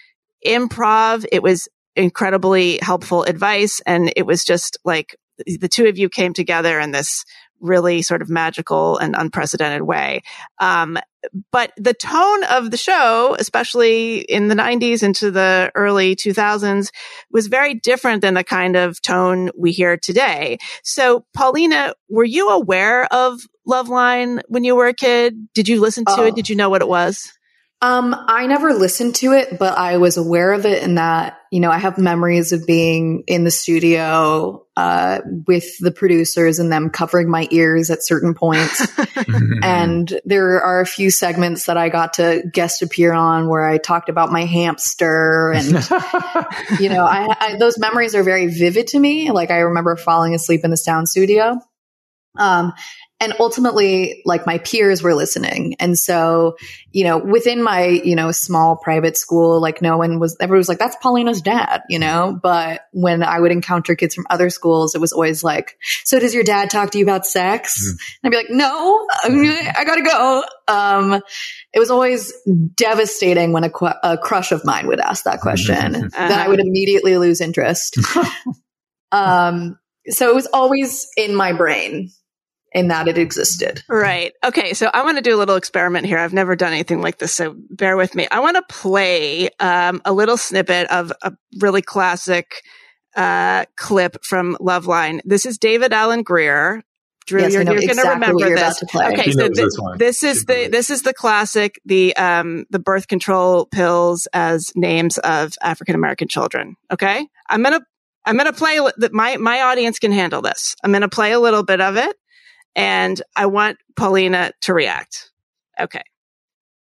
[0.45, 1.25] improv.
[1.31, 3.81] It was incredibly helpful advice.
[3.85, 7.25] And it was just like the two of you came together in this
[7.59, 10.21] really sort of magical and unprecedented way.
[10.59, 10.97] Um,
[11.51, 16.89] but the tone of the show, especially in the 90s into the early 2000s,
[17.31, 20.57] was very different than the kind of tone we hear today.
[20.83, 25.35] So, Paulina, were you aware of Loveline when you were a kid?
[25.53, 26.25] Did you listen to Oh.
[26.25, 26.35] it?
[26.35, 27.31] Did you know what it was?
[27.79, 31.59] Um, I never listened to it, but I was aware of it in that, you
[31.59, 36.89] know, I have memories of being in the studio, uh, with the producers and them
[36.89, 38.87] covering my ears at certain points.
[39.61, 43.77] And there are a few segments that I got to guest appear on where I
[43.77, 45.67] talked about my hamster and,
[46.79, 49.31] you know, I, I, those memories are very vivid to me.
[49.31, 51.59] Like I remember falling asleep in the sound studio.
[52.37, 52.73] Um,
[53.19, 55.75] and ultimately, like my peers were listening.
[55.79, 56.55] And so,
[56.91, 60.69] you know, within my, you know, small private school, like no one was, everyone was
[60.69, 62.39] like, that's Paulina's dad, you know?
[62.41, 66.35] But when I would encounter kids from other schools, it was always like, so does
[66.35, 67.83] your dad talk to you about sex?
[67.83, 67.89] Mm.
[67.89, 70.43] And I'd be like, no, I gotta go.
[70.67, 71.21] Um,
[71.73, 72.31] it was always
[72.75, 75.91] devastating when a, qu- a crush of mine would ask that question.
[75.91, 77.97] Then I would immediately lose interest.
[79.11, 82.11] um, so it was always in my brain
[82.77, 83.83] in that it existed.
[83.89, 84.33] Right.
[84.43, 84.73] Okay.
[84.73, 86.19] So I want to do a little experiment here.
[86.19, 88.27] I've never done anything like this, so bear with me.
[88.31, 92.61] I want to play um, a little snippet of a really classic
[93.15, 95.21] uh, clip from Loveline.
[95.25, 96.83] This is David Alan Grier.
[97.25, 98.79] Drew, Yes, I you're, you're going to remember this.
[98.79, 98.85] to.
[99.07, 102.15] Okay, He so knows this this is Should the know this is the classic the
[102.15, 106.77] um the birth control pills as names of African American children.
[106.89, 107.81] Okay, I'm gonna
[108.25, 110.75] I'm gonna play that my my audience can handle this.
[110.83, 112.15] I'm gonna play a little bit of it,
[112.77, 115.31] and I want Paulina to react.
[115.79, 116.03] Okay,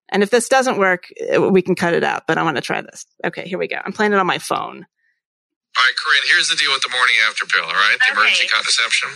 [0.10, 2.24] and if this doesn't work, eh, we can cut it out.
[2.28, 3.06] But I want to try this.
[3.26, 3.78] Okay, here we go.
[3.84, 4.86] I'm playing it on my phone.
[5.76, 7.98] All right, Corinne, here's the deal with the morning after pill, all right?
[8.06, 9.10] The emergency contraception.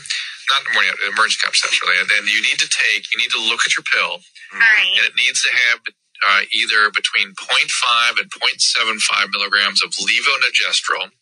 [0.49, 2.01] Not the morning after, emergency contraception, really.
[2.01, 4.89] And then you need to take, you need to look at your pill, All right.
[4.97, 11.13] and it needs to have uh, either between 0.5 and 0.75 milligrams of levonorgestrel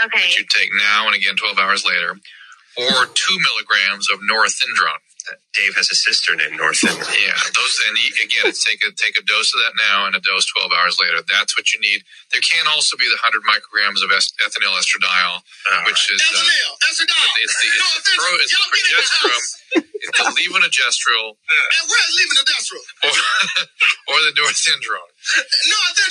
[0.00, 0.32] that Okay.
[0.38, 2.16] you take now and again 12 hours later,
[2.78, 5.02] or 2 milligrams of norethindrone.
[5.54, 6.90] Dave has a sister named Northen.
[6.96, 10.16] Yeah, those, and you, again, it's take a, take a dose of that now and
[10.16, 11.20] a dose 12 hours later.
[11.28, 12.02] That's what you need.
[12.32, 15.44] There can also be the 100 micrograms of est- ethinyl estradiol,
[15.86, 16.18] which is.
[16.24, 16.34] Uh,
[16.88, 19.44] It's the, it's the, it's the, pro, it's the progesterone,
[20.02, 22.84] it's the levonorgestrel, And where's leaving the industrial?
[23.06, 23.14] or,
[24.10, 25.10] or the norethindrone.
[25.68, 26.10] No, I think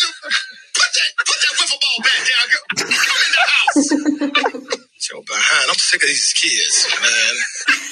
[0.80, 2.45] put that put that wiffle ball back down.
[2.78, 4.80] Come in the house.
[5.14, 5.70] Yo, behind.
[5.70, 7.78] I'm sick of these kids, man.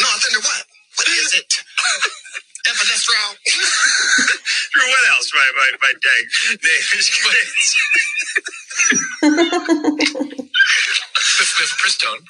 [0.00, 0.64] No, I think the what?
[0.96, 1.52] What is it?
[2.68, 3.36] Epinestral.
[3.44, 3.64] Drew,
[4.88, 5.30] what else?
[5.34, 6.26] My my my dang
[6.62, 7.54] name is Mif-
[11.60, 12.22] Mifepristone.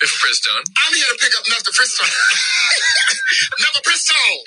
[0.00, 0.64] Mifepristone.
[0.84, 2.14] I'm here to pick up Mephipristone.
[3.60, 4.42] Mephipristone.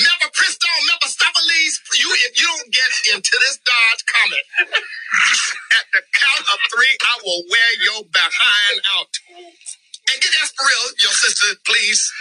[0.00, 0.82] Mephipristone.
[0.92, 1.74] Mephistopheles.
[1.96, 4.46] You, if you don't get into this Dodge Comet,
[5.80, 9.12] at the count of three, I will wear your behind out.
[10.12, 12.12] And get Esperil, your sister, please.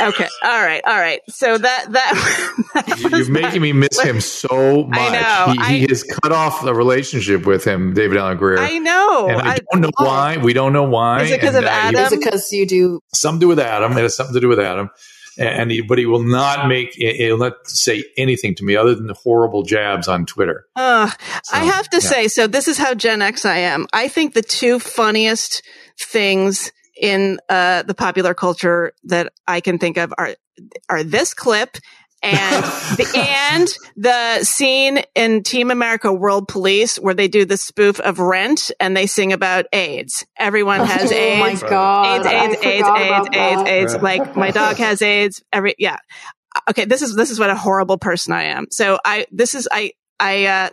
[0.00, 0.28] Okay.
[0.42, 0.82] All right.
[0.86, 1.20] All right.
[1.28, 4.98] So that that You- You're making me miss him so much.
[4.98, 5.10] I
[5.46, 5.52] know.
[5.64, 8.58] He, he I- has cut off the relationship with him, David Alan Grier.
[8.58, 9.28] I know.
[9.28, 10.36] and I, I- don't know why.
[10.38, 11.22] We don't know why.
[11.22, 12.00] Is it 'cause And, of uh, Adam?
[12.04, 13.00] Is it because you do?
[13.14, 13.92] something to do with Adam.
[13.92, 14.90] It has something to do with Adam.
[15.36, 16.94] And he, but he will not make.
[16.94, 20.64] He'll not say anything to me other than the horrible jabs on Twitter.
[20.76, 21.10] Uh,
[21.52, 22.08] I have to yeah.
[22.08, 23.86] say, so this is how Gen X I am.
[23.92, 25.62] I think the two funniest
[25.98, 26.70] things
[27.00, 30.34] in uh, the popular culture that I can think of are
[30.88, 31.76] are this clip
[32.24, 32.64] and
[32.96, 38.18] the and the scene in Team America World Police where they do the spoof of
[38.18, 40.24] Rent and they sing about AIDS.
[40.38, 41.62] Everyone has oh AIDS.
[41.62, 42.26] my god!
[42.26, 43.68] AIDS, AIDS, AIDS, AIDS, AIDS.
[43.68, 43.94] AIDS.
[43.94, 44.02] Right.
[44.02, 45.42] Like my dog has AIDS.
[45.52, 45.98] Every yeah.
[46.70, 48.66] Okay, this is this is what a horrible person I am.
[48.70, 50.70] So I this is I I uh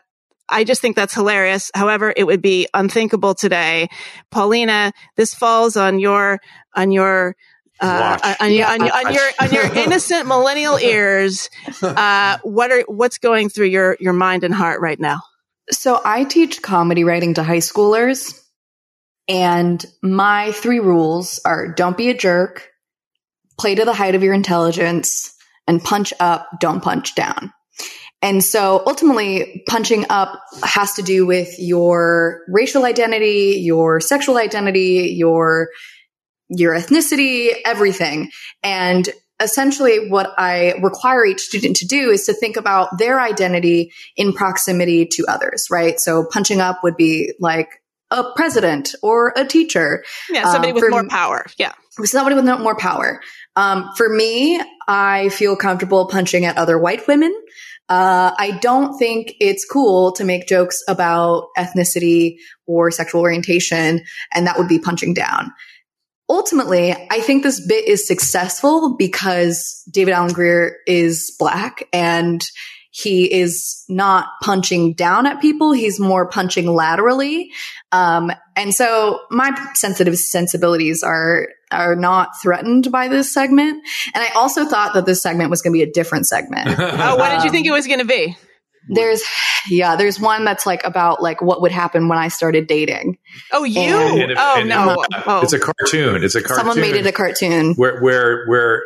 [0.51, 1.71] I just think that's hilarious.
[1.73, 3.89] However, it would be unthinkable today.
[4.29, 6.39] Paulina, this falls on your,
[6.75, 7.35] on your,
[7.79, 8.41] uh, Watch.
[8.41, 11.49] on, your, on, your, on your on your innocent millennial ears,
[11.81, 15.21] uh, what are what's going through your your mind and heart right now?
[15.71, 18.39] So I teach comedy writing to high schoolers,
[19.27, 22.69] and my three rules are don't be a jerk,
[23.59, 25.33] play to the height of your intelligence,
[25.67, 27.51] and punch up, don't punch down.
[28.22, 35.15] And so ultimately, punching up has to do with your racial identity, your sexual identity,
[35.17, 35.69] your
[36.49, 38.30] your ethnicity, everything.
[38.61, 39.09] And
[39.41, 44.34] essentially what I require each student to do is to think about their identity in
[44.34, 45.99] proximity to others, right?
[45.99, 50.03] So punching up would be like a president or a teacher.
[50.30, 51.45] Yeah, somebody Um, with more power.
[51.57, 51.72] Yeah.
[51.91, 53.22] Somebody with more power.
[53.55, 57.34] Um, for me, I feel comfortable punching at other white women.
[57.91, 64.01] Uh, I don't think it's cool to make jokes about ethnicity or sexual orientation,
[64.33, 65.51] and that would be punching down
[66.31, 72.41] ultimately, I think this bit is successful because David Alan Grier is black and
[72.91, 75.73] he is not punching down at people.
[75.73, 77.51] He's more punching laterally.
[77.91, 83.84] Um, and so my sensitive sensibilities are, are not threatened by this segment.
[84.13, 86.69] And I also thought that this segment was going to be a different segment.
[86.80, 88.38] Oh, what did you think it was going to be?
[88.89, 89.22] There's,
[89.69, 93.17] yeah, there's one that's like about like what would happen when I started dating.
[93.51, 93.80] Oh, you?
[93.95, 94.95] And if- oh and no!
[94.99, 95.41] if- Oh.
[95.41, 96.24] It's a cartoon.
[96.24, 96.57] It's a cartoon.
[96.57, 97.76] Someone made it a cartoon.
[97.76, 98.84] where where where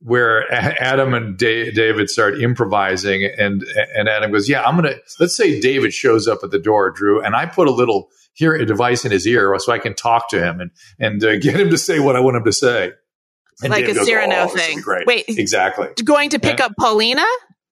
[0.00, 3.62] where Adam and Da- David start improvising, and
[3.94, 7.22] and Adam goes, "Yeah, I'm gonna." Let's say David shows up at the door, Drew,
[7.22, 10.28] and I put a little hear a device in his ear so I can talk
[10.30, 12.92] to him and and uh, get him to say what I want him to say.
[13.62, 15.06] And Like David a goes, Cyrano "Oh, thing." Great.
[15.06, 15.24] Wait.
[15.28, 15.88] exactly.
[16.04, 16.66] going to pick Yeah.
[16.66, 17.24] up Paulina?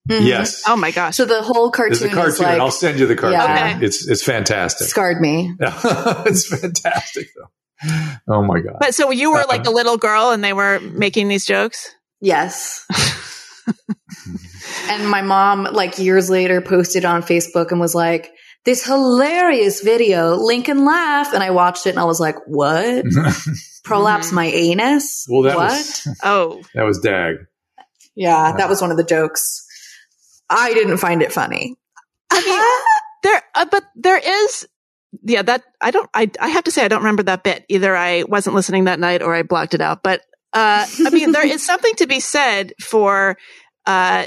[0.08, 0.26] Mhm.
[0.26, 0.62] Yes.
[0.66, 1.16] Oh my gosh!
[1.16, 2.32] So the whole There's cartoon, a cartoon.
[2.34, 3.40] is like I'll send you the cartoon.
[3.40, 3.74] Yeah.
[3.76, 3.86] Okay.
[3.86, 4.86] It's it's fantastic.
[4.88, 5.54] scarred me.
[5.60, 7.48] it's fantastic though.
[8.28, 8.76] Oh my god.
[8.80, 11.88] but so you were Uh, like a little girl, and they were making these jokes.
[12.20, 12.86] Yes.
[14.88, 18.30] and my mom, like years later, posted on Facebook and was like,
[18.64, 21.32] this hilarious video, Lincoln laugh.
[21.32, 23.04] And I watched it and I was like, what?
[23.84, 25.26] Prolapse my anus?
[25.28, 25.70] well, that what?
[25.70, 27.36] was Oh, that was Dag.
[28.14, 29.66] yeah, that was one of the jokes.
[30.48, 31.76] I didn't find it funny.
[32.30, 32.60] I mean,
[33.22, 34.68] there, uh, but there is.
[35.22, 36.10] Yeah, that I don't.
[36.12, 37.94] I I have to say I don't remember that bit either.
[37.94, 40.02] I wasn't listening that night, or I blocked it out.
[40.02, 43.36] But uh, I mean, there is something to be said for
[43.86, 44.26] uh,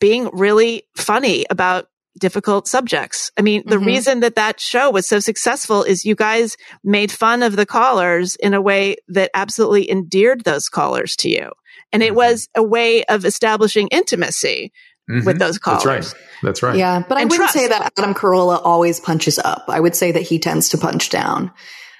[0.00, 1.88] being really funny about
[2.18, 3.30] difficult subjects.
[3.38, 3.86] I mean, the Mhm.
[3.86, 8.36] reason that that show was so successful is you guys made fun of the callers
[8.36, 11.50] in a way that absolutely endeared those callers to you.
[11.92, 12.16] And it Mhm.
[12.16, 14.72] was a way of establishing intimacy
[15.08, 15.38] with Mhm.
[15.38, 15.84] those callers.
[15.84, 16.22] That's right.
[16.42, 16.76] That's right.
[16.76, 17.54] Yeah, but I And wouldn't trust.
[17.54, 19.64] say that Adam Carolla always punches up.
[19.68, 21.52] I would say that he tends to punch down.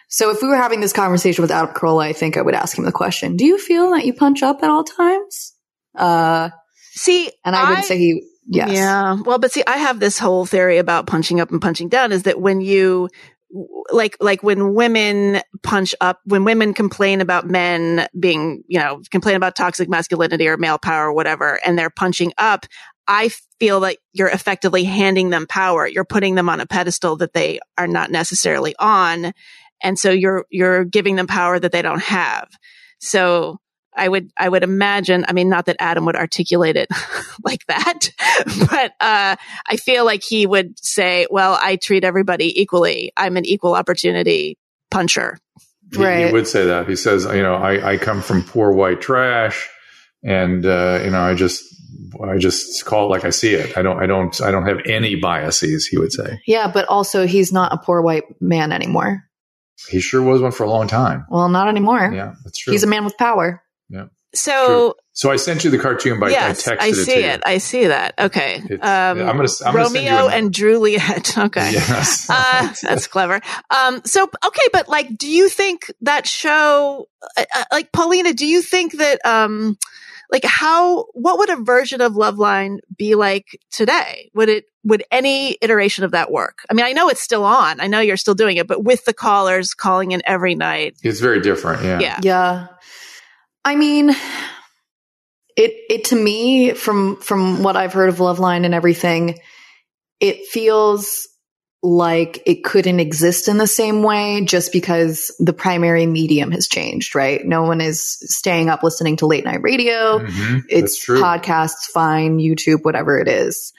[0.08, 2.78] So if we were having this conversation with Adam Carolla, I think I would ask
[2.78, 5.52] him the question, do you feel that you punch up at all times?
[5.96, 6.50] Uh,
[6.94, 8.70] See, and I would say he, yes.
[8.72, 9.16] Yeah.
[9.24, 12.24] Well, but see, I have this whole theory about punching up and punching down is
[12.24, 13.09] that when you,
[13.90, 19.36] like, like when women punch up, when women complain about men being, you know, complain
[19.36, 22.66] about toxic masculinity or male power or whatever, and they're punching up,
[23.09, 23.30] I
[23.61, 25.86] feel like you're effectively handing them power.
[25.86, 29.32] You're putting them on a pedestal that they are not necessarily on.
[29.82, 32.49] And so you're, you're giving them power that they don't have.
[32.99, 33.61] So
[33.97, 36.88] I would, I would imagine, I mean, not that Adam would articulate it
[37.44, 38.11] like that,
[38.70, 39.36] but, uh,
[39.68, 43.12] I feel like he would say, well, I treat everybody equally.
[43.16, 44.59] I'm an equal opportunity
[44.90, 45.38] puncher.
[45.92, 46.88] He, he would say that.
[46.88, 49.68] He says, you know, I, I come from poor white trash,
[50.24, 51.62] and uh, you know, I just
[52.22, 53.76] I just call it like I see it.
[53.76, 55.86] I don't I don't I don't have any biases.
[55.86, 56.40] He would say.
[56.47, 59.22] Yeah, but also he's not a poor white man anymore.
[59.88, 61.26] He sure was one for a long time.
[61.28, 62.11] Well, not anymore.
[62.12, 62.72] Yeah, that's true.
[62.72, 63.62] He's a man with power.
[64.34, 67.20] So so I sent you the cartoon, but yes, I texted I it see to
[67.20, 67.26] you.
[67.26, 67.43] it.
[67.47, 68.14] I see that.
[68.18, 68.57] Okay.
[68.68, 71.39] It's- Um, I'm gonna- I'm gonna send you Romeo and Juliet.
[71.47, 71.72] Okay.
[71.72, 72.26] Yes.
[72.30, 73.41] uh, that's clever.
[73.70, 77.07] Um, so, okay, but like, do you think that show,
[77.39, 79.78] uh, uh, like, Paulina, do you think that, um,
[80.30, 84.30] like how, what would a version of Loveline be like today?
[84.34, 86.59] Would it, would any iteration of that work?
[86.68, 87.80] I mean, I know it's still on.
[87.80, 90.97] I know you're still doing it, but with the callers calling in every night.
[91.03, 91.82] it's very different.
[91.84, 92.01] Yeah.
[92.01, 92.20] Yeah.
[92.22, 92.66] Yeah.
[93.66, 94.10] I mean,
[95.56, 99.40] it it to me from from what I've heard of Loveline and everything,
[100.20, 101.26] it feels
[101.82, 107.14] like it couldn't exist in the same way just because the primary medium has changed,
[107.14, 107.44] right?
[107.44, 110.20] No one is staying up listening to late night radio.
[110.20, 110.62] Mhm.
[110.68, 111.20] It's true.
[111.20, 113.72] podcasts, fine, YouTube, whatever it is.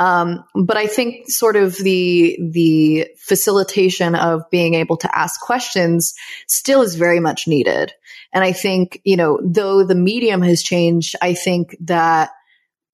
[0.00, 6.14] Um, but I think sort of the the facilitation of being able to ask questions
[6.48, 7.92] still is very much needed.
[8.32, 12.30] And I think you know, though the medium has changed, I think that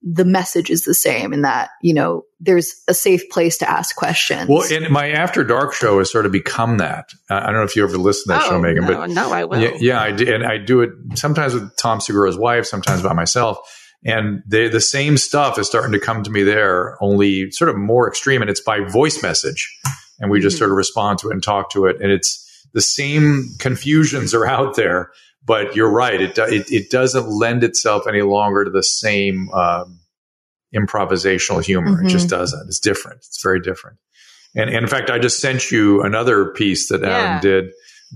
[0.02, 3.94] the message is the same in that you know there's a safe place to ask
[3.94, 4.48] questions.
[4.48, 7.10] Well, and my After Dark show has sort of become that.
[7.30, 9.32] I don't know if you ever listened to that oh, show, Meghan, no, but no,
[9.32, 9.60] I will.
[9.60, 13.12] Yeah, yeah, I do, and I do it sometimes with Tom Segura's wife, sometimes by
[13.12, 13.58] myself.
[14.06, 17.76] And they, the same stuff is starting to come to me there, only sort of
[17.76, 19.76] more extreme, and it's by voice message,
[20.20, 20.60] and we just mm-hmm.
[20.60, 22.42] sort of respond to it and talk to it, and it's
[22.72, 25.10] the same confusions are out there
[25.46, 26.20] but you're right.
[26.20, 30.00] It, it, it doesn't lend itself any longer to the same um,
[30.74, 31.92] improvisational humor.
[31.92, 32.06] Mm-hmm.
[32.06, 32.40] It just mm-hmm.
[32.40, 32.66] doesn't.
[32.66, 33.18] It's different.
[33.18, 33.98] It's very different.
[34.54, 37.40] And, and, in fact, I just sent you another piece that Adam yeah.
[37.40, 37.64] did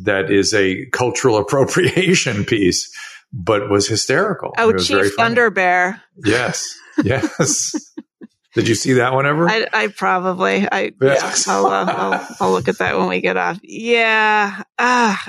[0.03, 2.91] that is a cultural appropriation piece,
[3.32, 4.55] but was hysterical.
[4.59, 6.01] Oh, Chief Thunderbear.
[6.24, 6.77] Yes.
[7.02, 7.74] Yes.
[8.55, 9.48] Did you see that one ever?
[9.48, 11.47] I, I probably, I, yes.
[11.47, 13.61] yeah, I'll, uh, I'll, I'll, look at that when we get off.
[13.62, 14.62] Yeah.
[14.77, 15.24] Ah,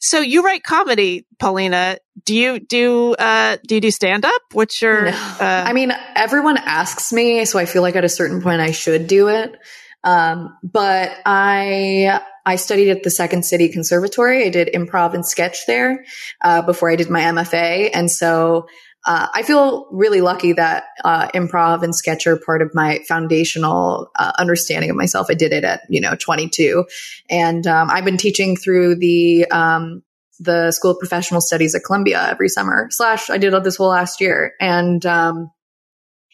[0.00, 1.96] so you write comedy, Paulina.
[2.24, 4.42] Do you do uh do you do stand up?
[4.52, 5.10] What's your no.
[5.10, 8.70] uh, I mean, everyone asks me, so I feel like at a certain point I
[8.70, 9.56] should do it.
[10.04, 14.44] Um, but I I studied at the Second City Conservatory.
[14.44, 16.04] I did improv and sketch there
[16.42, 18.66] uh, before I did my MFA, and so
[19.06, 24.10] uh, I feel really lucky that uh, improv and sketch are part of my foundational
[24.16, 25.26] uh, understanding of myself.
[25.28, 26.84] I did it at you know 22,
[27.28, 30.02] and um, I've been teaching through the um,
[30.40, 32.88] the School of Professional Studies at Columbia every summer.
[32.90, 35.50] Slash, I did this whole last year, and um,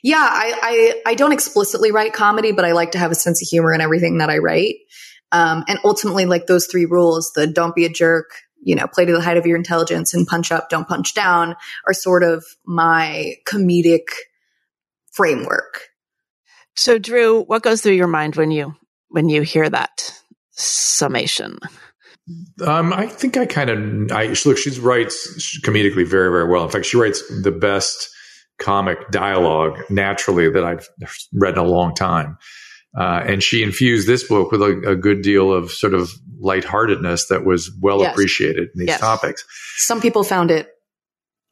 [0.03, 3.43] yeah, I, I I don't explicitly write comedy, but I like to have a sense
[3.43, 4.77] of humor in everything that I write.
[5.33, 8.31] Um, and ultimately, like those three rules: the don't be a jerk,
[8.63, 11.57] you know, play to the height of your intelligence and punch up, don't punch down
[11.87, 14.07] are sort of my comedic
[15.13, 15.89] framework.
[16.77, 18.75] So Drew, what goes through your mind when you
[19.09, 20.15] when you hear that
[20.53, 21.59] summation?
[22.65, 24.59] Um, I think I kind of I look.
[24.59, 26.65] She writes comedically very very well.
[26.65, 28.09] In fact, she writes the best
[28.59, 30.89] comic dialogue naturally that I've
[31.33, 32.37] read in a long time.
[32.99, 36.11] Uh, and she infused this book with a, a, good deal of sort of
[36.41, 38.13] lightheartedness that was well yes.
[38.13, 39.01] appreciated in these yes.
[39.01, 39.45] topics.
[39.77, 40.69] Some people found it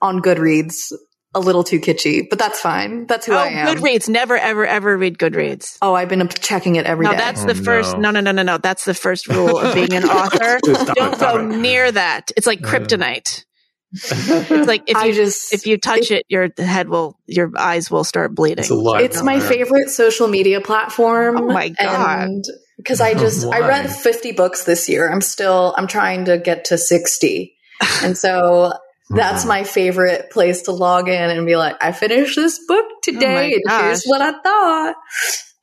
[0.00, 0.92] on Goodreads
[1.34, 3.06] a little too kitschy, but that's fine.
[3.06, 3.76] That's who oh, I am.
[3.76, 4.08] Goodreads.
[4.08, 5.78] Never, ever, ever read Goodreads.
[5.80, 7.18] Oh, I've been checking it every no, day.
[7.18, 7.98] that's the oh, first.
[7.98, 8.10] No.
[8.10, 10.58] no, no, no, no, That's the first rule of being an author.
[10.64, 12.32] Don't go near that.
[12.36, 13.44] It's like kryptonite
[13.92, 17.90] it's like if you just if you touch it, it, your head will your eyes
[17.90, 18.64] will start bleeding.
[18.64, 21.36] It's, it's my favorite social media platform.
[21.38, 22.42] Oh my god!
[22.76, 25.10] Because I just I read fifty books this year.
[25.10, 27.56] I'm still I'm trying to get to sixty,
[28.02, 28.72] and so
[29.10, 32.98] that's my favorite place to log in and be like, I finished this book oh
[33.02, 34.96] today, oh and here's what I thought.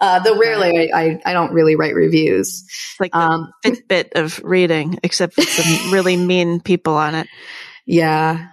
[0.02, 2.66] Uh, though rarely I, I, I, don't really write reviews.
[2.68, 7.28] It's like um, Fitbit of reading, except with some really mean people on it.
[7.86, 8.48] Yeah.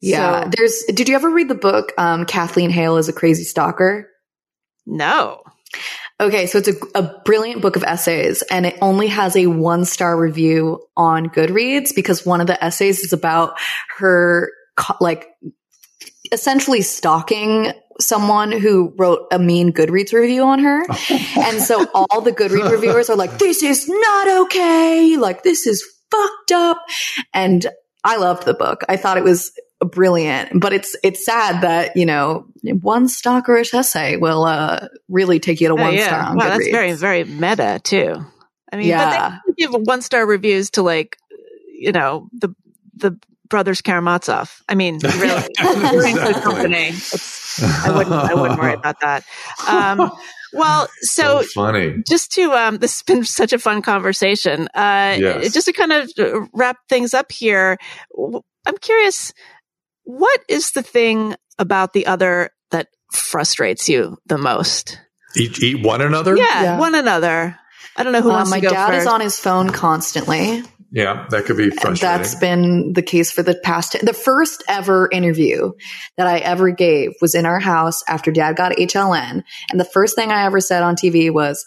[0.00, 0.44] Yeah.
[0.44, 4.08] So, There's, did you ever read the book, um, Kathleen Hale is a crazy stalker?
[4.86, 5.42] No.
[6.20, 6.46] Okay.
[6.46, 10.18] So it's a, a brilliant book of essays and it only has a one star
[10.18, 13.58] review on Goodreads because one of the essays is about
[13.98, 14.50] her,
[15.00, 15.28] like,
[16.32, 20.82] essentially stalking someone who wrote a mean Goodreads review on her.
[21.36, 25.16] and so all the Goodreads reviewers are like, this is not okay.
[25.16, 26.78] Like, this is fucked up.
[27.34, 27.66] And
[28.04, 28.84] I loved the book.
[28.88, 34.16] I thought it was brilliant, but it's it's sad that you know one stalkerish essay
[34.16, 36.06] will uh, really take you to oh, one yeah.
[36.06, 36.58] star on wow, Goodreads.
[36.58, 38.24] That's very very meta too.
[38.72, 39.30] I mean, yeah.
[39.30, 41.16] but they give one star reviews to like
[41.72, 42.54] you know the
[42.96, 43.18] the
[43.48, 44.62] brothers Karamazov.
[44.68, 46.34] I mean, really, exactly.
[46.34, 46.92] company.
[47.60, 49.24] I wouldn't I wouldn't worry about that.
[49.66, 50.12] Um,
[50.52, 52.02] well, so, so, funny.
[52.08, 54.68] Just to um, this has been such a fun conversation.
[54.74, 55.52] Uh, yes.
[55.52, 57.78] Just to kind of uh, wrap things up here,
[58.66, 59.32] I'm curious,
[60.04, 65.00] what is the thing about the other that frustrates you the most?
[65.36, 66.36] Eat, eat one another.
[66.36, 67.58] Yeah, yeah, one another.
[67.96, 69.00] I don't know who uh, wants to go My dad first.
[69.02, 70.62] is on his phone constantly.
[70.90, 72.00] Yeah, that could be frustrating.
[72.00, 73.96] That's been the case for the past.
[74.00, 75.72] The first ever interview
[76.16, 79.42] that I ever gave was in our house after dad got HLN.
[79.70, 81.64] And the first thing I ever said on TV was,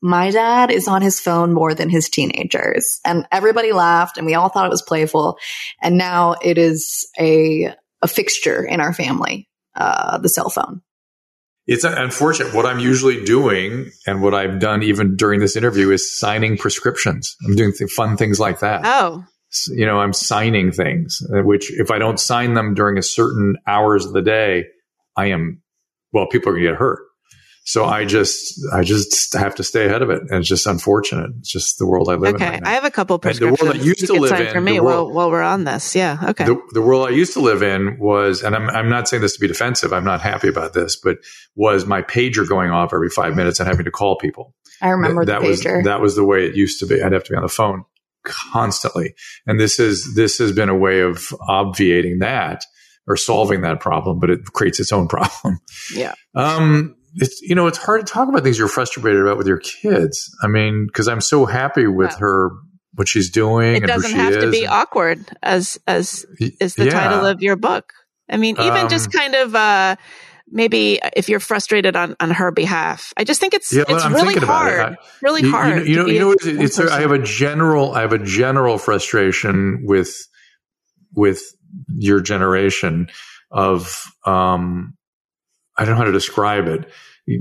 [0.00, 3.00] my dad is on his phone more than his teenagers.
[3.04, 5.38] And everybody laughed and we all thought it was playful.
[5.82, 10.82] And now it is a, a fixture in our family, uh, the cell phone
[11.68, 12.54] it's unfortunate.
[12.54, 17.36] What I'm usually doing and what I've done even during this interview is signing prescriptions.
[17.44, 18.80] I'm doing th- fun things like that.
[18.84, 19.22] Oh.
[19.68, 23.56] You know, I'm signing things, uh, which if I don't sign them during a certain
[23.66, 24.64] hours of the day,
[25.14, 25.62] I am,
[26.10, 27.00] well, people are going to get hurt.
[27.68, 31.32] So I just, I just have to stay ahead of it, and it's just unfortunate.
[31.40, 32.46] It's just the world I live okay.
[32.46, 32.54] in.
[32.54, 33.60] Okay, I have a couple prescriptions.
[33.60, 35.64] And the world I used to live in for me world, while, while we're on
[35.64, 35.94] this.
[35.94, 36.46] Yeah, okay.
[36.46, 39.34] The, the, world I used to live in was, and I'm, I'm not saying this
[39.34, 39.92] to be defensive.
[39.92, 41.18] I'm not happy about this, but
[41.56, 44.54] was my pager going off every five minutes and having to call people.
[44.80, 45.76] I remember Th- that the pager.
[45.76, 47.02] Was, that was the way it used to be.
[47.02, 47.84] I'd have to be on the phone
[48.24, 49.14] constantly,
[49.46, 52.64] and this is this has been a way of obviating that
[53.06, 55.58] or solving that problem, but it creates its own problem.
[55.94, 56.14] Yeah.
[56.34, 59.58] Um, it's you know it's hard to talk about things you're frustrated about with your
[59.58, 60.30] kids.
[60.42, 62.50] I mean, because I'm so happy with her
[62.94, 63.76] what she's doing.
[63.76, 64.44] It doesn't have is.
[64.44, 66.26] to be awkward as as
[66.60, 66.90] is the yeah.
[66.90, 67.92] title of your book.
[68.30, 69.96] I mean, even um, just kind of uh,
[70.50, 73.12] maybe if you're frustrated on, on her behalf.
[73.16, 75.86] I just think it's yeah, it's I'm really hard, I, really you, hard.
[75.86, 78.18] You know, you know, you know it's, it's I have a general I have a
[78.18, 80.14] general frustration with
[81.14, 81.42] with
[81.88, 83.08] your generation
[83.50, 84.94] of um
[85.76, 86.90] I don't know how to describe it.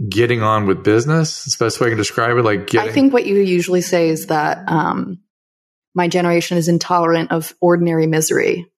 [0.10, 2.44] Getting on with business, It's the best way I can describe it.
[2.44, 5.20] Like, getting- I think what you usually say is that um,
[5.96, 8.70] my generation is intolerant of ordinary misery.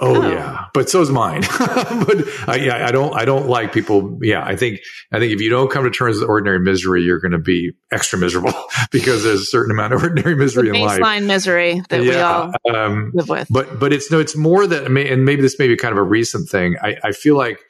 [0.00, 1.42] Oh, oh, yeah, but so is mine.
[1.58, 4.18] but uh, yeah, I don't, I don't like people.
[4.22, 4.80] Yeah, I think,
[5.12, 7.72] I think if you don't come to terms with ordinary misery, you're going to be
[7.92, 8.54] extra miserable
[8.90, 10.98] because there's a certain amount of ordinary misery in life.
[10.98, 13.48] Baseline misery that yeah, we all um, live with.
[13.50, 16.02] But, but it's no, it's more that, and maybe this may be kind of a
[16.02, 16.76] recent thing.
[16.82, 17.60] I, I feel like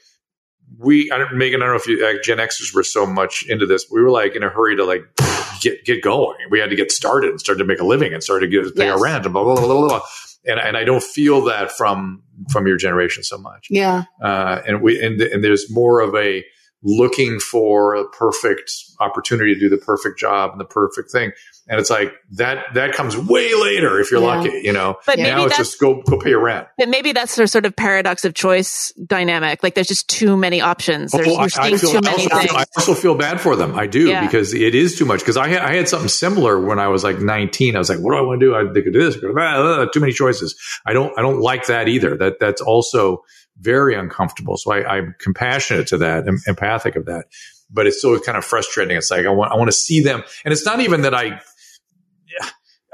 [0.83, 3.45] we, I don't, Meghan, I don't know if you, like, Gen Xers were so much
[3.49, 3.87] into this.
[3.91, 5.03] We were like in a hurry to like
[5.61, 6.37] get get going.
[6.51, 8.65] We had to get started and start to make a living and start to get
[8.75, 8.97] pay yes.
[8.97, 9.89] our rent and blah blah blah blah.
[9.89, 10.01] blah.
[10.45, 13.69] And and I don't feel that from from your generation so much.
[13.71, 14.05] Yeah.
[14.21, 16.45] Uh, and we and and there's more of a
[16.83, 21.33] looking for a perfect opportunity to do the perfect job and the perfect thing.
[21.69, 24.41] And it's like that that comes way later if you're yeah.
[24.41, 24.97] lucky, you know.
[25.07, 26.67] But now maybe it's just go go pay your rent.
[26.77, 29.63] But maybe that's the sort of paradox of choice dynamic.
[29.63, 31.13] Like there's just too many options.
[31.13, 32.53] There's, oh, I, I feel, too many I also, things.
[32.53, 33.79] I also feel bad for them.
[33.79, 34.27] I do yeah.
[34.27, 35.21] because it is too much.
[35.21, 37.77] Because I had, I had something similar when I was like 19.
[37.77, 38.55] I was like, what do I want to do?
[38.57, 39.19] I they could do this.
[39.19, 40.61] Could, ah, too many choices.
[40.85, 42.17] I don't I don't like that either.
[42.17, 43.25] That that's also
[43.61, 44.57] very uncomfortable.
[44.57, 47.27] So I, I'm compassionate to that, and empathic of that.
[47.71, 48.97] But it's still kind of frustrating.
[48.97, 51.41] It's like I want I want to see them, and it's not even that I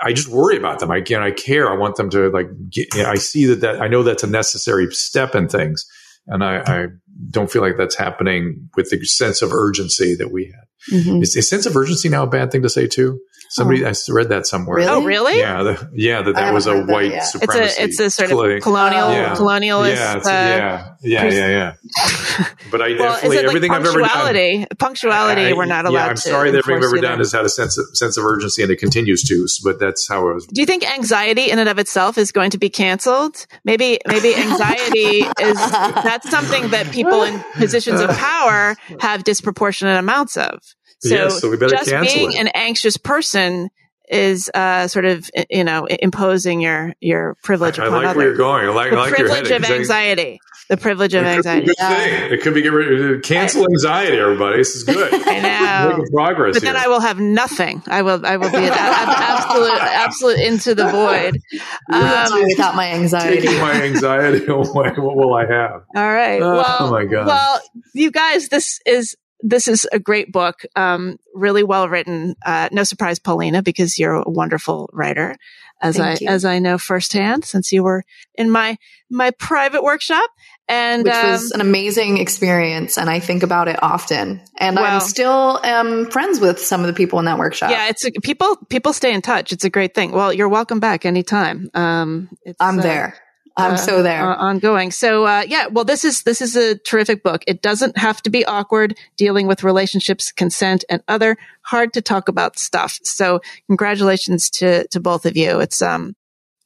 [0.00, 0.90] I just worry about them.
[0.90, 1.70] I again, I care.
[1.70, 2.46] I want them to like.
[2.70, 5.86] Get, I see that that I know that's a necessary step in things,
[6.26, 6.86] and I, I,
[7.30, 10.67] don't feel like that's happening with the sense of urgency that we had.
[10.92, 11.22] Mm-hmm.
[11.22, 13.20] Is, is sense of urgency now a bad thing to say too?
[13.50, 13.88] Somebody, oh.
[13.88, 14.76] I read that somewhere.
[14.76, 14.90] Really?
[14.90, 15.38] Oh, really?
[15.38, 16.20] Yeah, the, yeah.
[16.20, 17.60] That that was a white that, supremacy.
[17.60, 19.34] It's a, it's a sort of colonial, yeah.
[19.34, 19.96] colonialist.
[19.96, 22.44] Yeah, uh, yeah, yeah, yeah, yeah.
[22.70, 24.66] but I well, definitely everything like I've ever done.
[24.78, 26.04] Punctuality, I, we're not allowed.
[26.04, 28.24] Yeah, I'm sorry that everything I've ever done has had a sense of sense of
[28.24, 29.46] urgency, and it continues to.
[29.64, 30.46] But that's how it was.
[30.46, 33.46] Do you think anxiety in and of itself is going to be canceled?
[33.64, 40.36] Maybe, maybe anxiety is that's something that people in positions of power have disproportionate amounts
[40.36, 40.60] of.
[41.00, 42.40] So, yes, so we better just cancel being it.
[42.40, 43.70] an anxious person
[44.10, 48.16] is uh, sort of you know imposing your your privilege I, upon I like others.
[48.16, 48.66] where you're going.
[48.66, 50.40] I like, the I like privilege your of anxiety.
[50.68, 51.66] The privilege of it anxiety.
[51.66, 52.32] Could be good thing.
[52.32, 54.18] It could be get rid, cancel anxiety.
[54.18, 55.14] Everybody, this is good.
[55.26, 55.88] I know.
[55.90, 56.56] Making progress.
[56.56, 56.76] But then.
[56.76, 57.82] I will have nothing.
[57.86, 58.24] I will.
[58.26, 61.38] I will be an absolute, absolute into the void.
[61.90, 63.40] Um, without my anxiety.
[63.40, 64.90] Taking my anxiety away.
[64.90, 65.84] What will I have?
[65.96, 66.40] All right.
[66.40, 67.26] Oh, well, oh my god.
[67.26, 67.60] Well,
[67.94, 72.34] you guys, this is this is a great book, um, really well written.
[72.44, 75.36] Uh, no surprise, Paulina, because you're a wonderful writer,
[75.80, 76.28] as Thank I you.
[76.28, 78.04] as I know firsthand, since you were
[78.34, 78.78] in my
[79.10, 80.28] my private workshop.
[80.70, 84.42] And which um, was an amazing experience, and I think about it often.
[84.58, 87.70] And I'm still um, friends with some of the people in that workshop.
[87.70, 89.52] yeah, it's a, people people stay in touch.
[89.52, 90.12] It's a great thing.
[90.12, 91.70] Well, you're welcome back anytime.
[91.72, 93.14] Um, it's, I'm uh, there.
[93.58, 94.22] I'm uh, so there.
[94.22, 94.90] uh, ongoing.
[94.90, 97.42] So uh, yeah, well, this is this is a terrific book.
[97.46, 102.28] It doesn't have to be awkward dealing with relationships, consent, and other hard to talk
[102.28, 102.98] about stuff.
[103.02, 105.60] So congratulations to to both of you.
[105.60, 106.14] It's um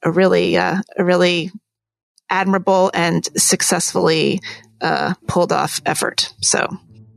[0.02, 1.50] a really uh, a really
[2.28, 4.40] admirable and successfully
[4.80, 6.32] uh, pulled off effort.
[6.40, 6.68] So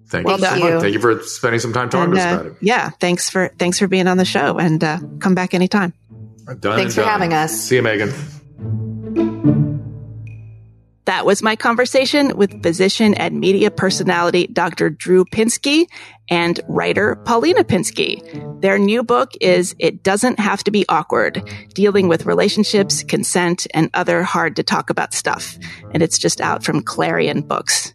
[0.08, 0.60] Thank Well you so done.
[0.60, 0.82] much.
[0.82, 2.58] Thank you for spending some time talking and, to us uh, about it.
[2.62, 5.94] yeah, thanks for thanks for being on the show and uh, come back anytime.
[6.46, 7.10] Done Thanks for done.
[7.10, 7.60] having us.
[7.60, 8.95] See you, Meghan.
[11.06, 14.90] That was my conversation with physician and media personality Dr.
[14.90, 15.86] Drew Pinsky
[16.30, 18.62] and writer Paulina Pinsky.
[18.62, 23.92] Their new book is It Doesn't Have to Be Awkward, dealing with relationships, consent, and
[23.94, 25.60] other hard to talk about stuff.
[25.92, 27.94] And it's just out from Clarion Books.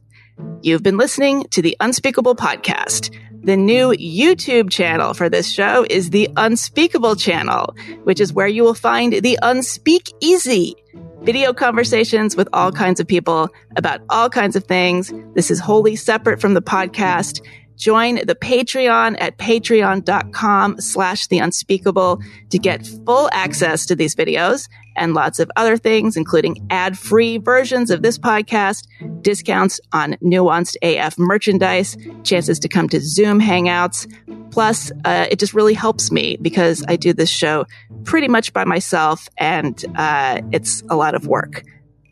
[0.63, 3.13] You've been listening to the Unspeakable Podcast.
[3.43, 7.75] The new YouTube channel for this show is the Unspeakable channel,
[8.05, 10.77] which is where you will find the Unspeak Easy
[11.23, 15.13] video conversations with all kinds of people about all kinds of things.
[15.35, 17.45] This is wholly separate from the podcast.
[17.77, 22.21] join the Patreon at patreon.com slash the unspeakable
[22.51, 27.39] to get full access to these videos and lots of other things, including ad free
[27.39, 28.87] versions of this podcast,
[29.23, 34.07] discounts on nuanced AF merchandise, chances to come to Zoom hangouts.
[34.51, 37.67] Plus, uh, it just really helps me because I do this show
[38.05, 41.63] pretty much by myself and uh, it's a lot of work.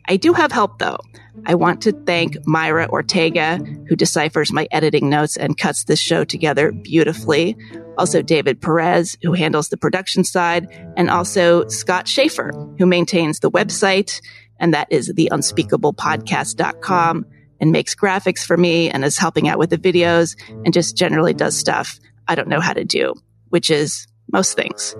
[0.09, 0.97] I do have help though.
[1.45, 3.57] I want to thank Myra Ortega,
[3.87, 7.55] who deciphers my editing notes and cuts this show together beautifully.
[7.97, 10.67] Also, David Perez, who handles the production side,
[10.97, 14.21] and also Scott Schaefer, who maintains the website,
[14.59, 17.25] and that is theunspeakablepodcast.com
[17.61, 21.33] and makes graphics for me and is helping out with the videos and just generally
[21.33, 23.15] does stuff I don't know how to do,
[23.49, 24.95] which is most things.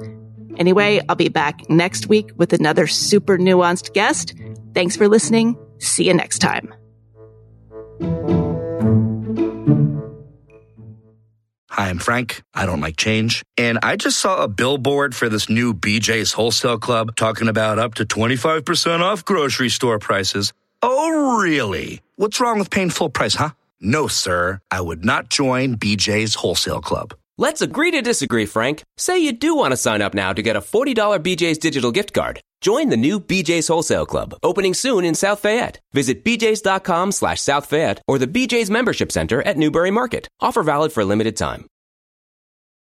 [0.57, 4.33] Anyway, I'll be back next week with another super nuanced guest.
[4.73, 5.57] Thanks for listening.
[5.79, 6.73] See you next time.
[11.71, 12.41] Hi, I'm Frank.
[12.53, 13.43] I don't like change.
[13.57, 17.93] And I just saw a billboard for this new BJ's Wholesale Club talking about up
[17.95, 20.51] to 25% off grocery store prices.
[20.81, 22.01] Oh, really?
[22.15, 23.51] What's wrong with paying full price, huh?
[23.79, 24.59] No, sir.
[24.71, 27.13] I would not join BJ's Wholesale Club.
[27.37, 28.83] Let's agree to disagree, Frank.
[28.97, 32.13] Say you do want to sign up now to get a $40 BJ's digital gift
[32.13, 32.41] card.
[32.61, 35.79] Join the new BJ's Wholesale Club, opening soon in South Fayette.
[35.93, 40.27] Visit bjs.com slash South Fayette or the BJ's Membership Center at Newbury Market.
[40.41, 41.68] Offer valid for a limited time.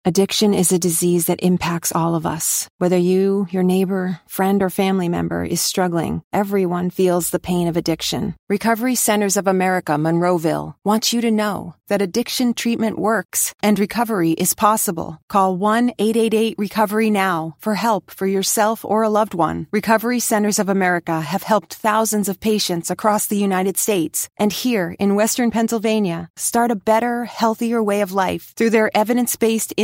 [0.06, 2.70] Addiction is a disease that impacts all of us.
[2.78, 7.76] Whether you, your neighbor, friend, or family member is struggling, everyone feels the pain of
[7.76, 8.34] addiction.
[8.48, 14.32] Recovery Centers of America, Monroeville, wants you to know that addiction treatment works and recovery
[14.32, 15.20] is possible.
[15.28, 19.68] Call 1 888 Recovery Now for help for yourself or a loved one.
[19.72, 24.96] Recovery Centers of America have helped thousands of patients across the United States and here
[24.98, 29.74] in Western Pennsylvania start a better, healthier way of life through their evidence based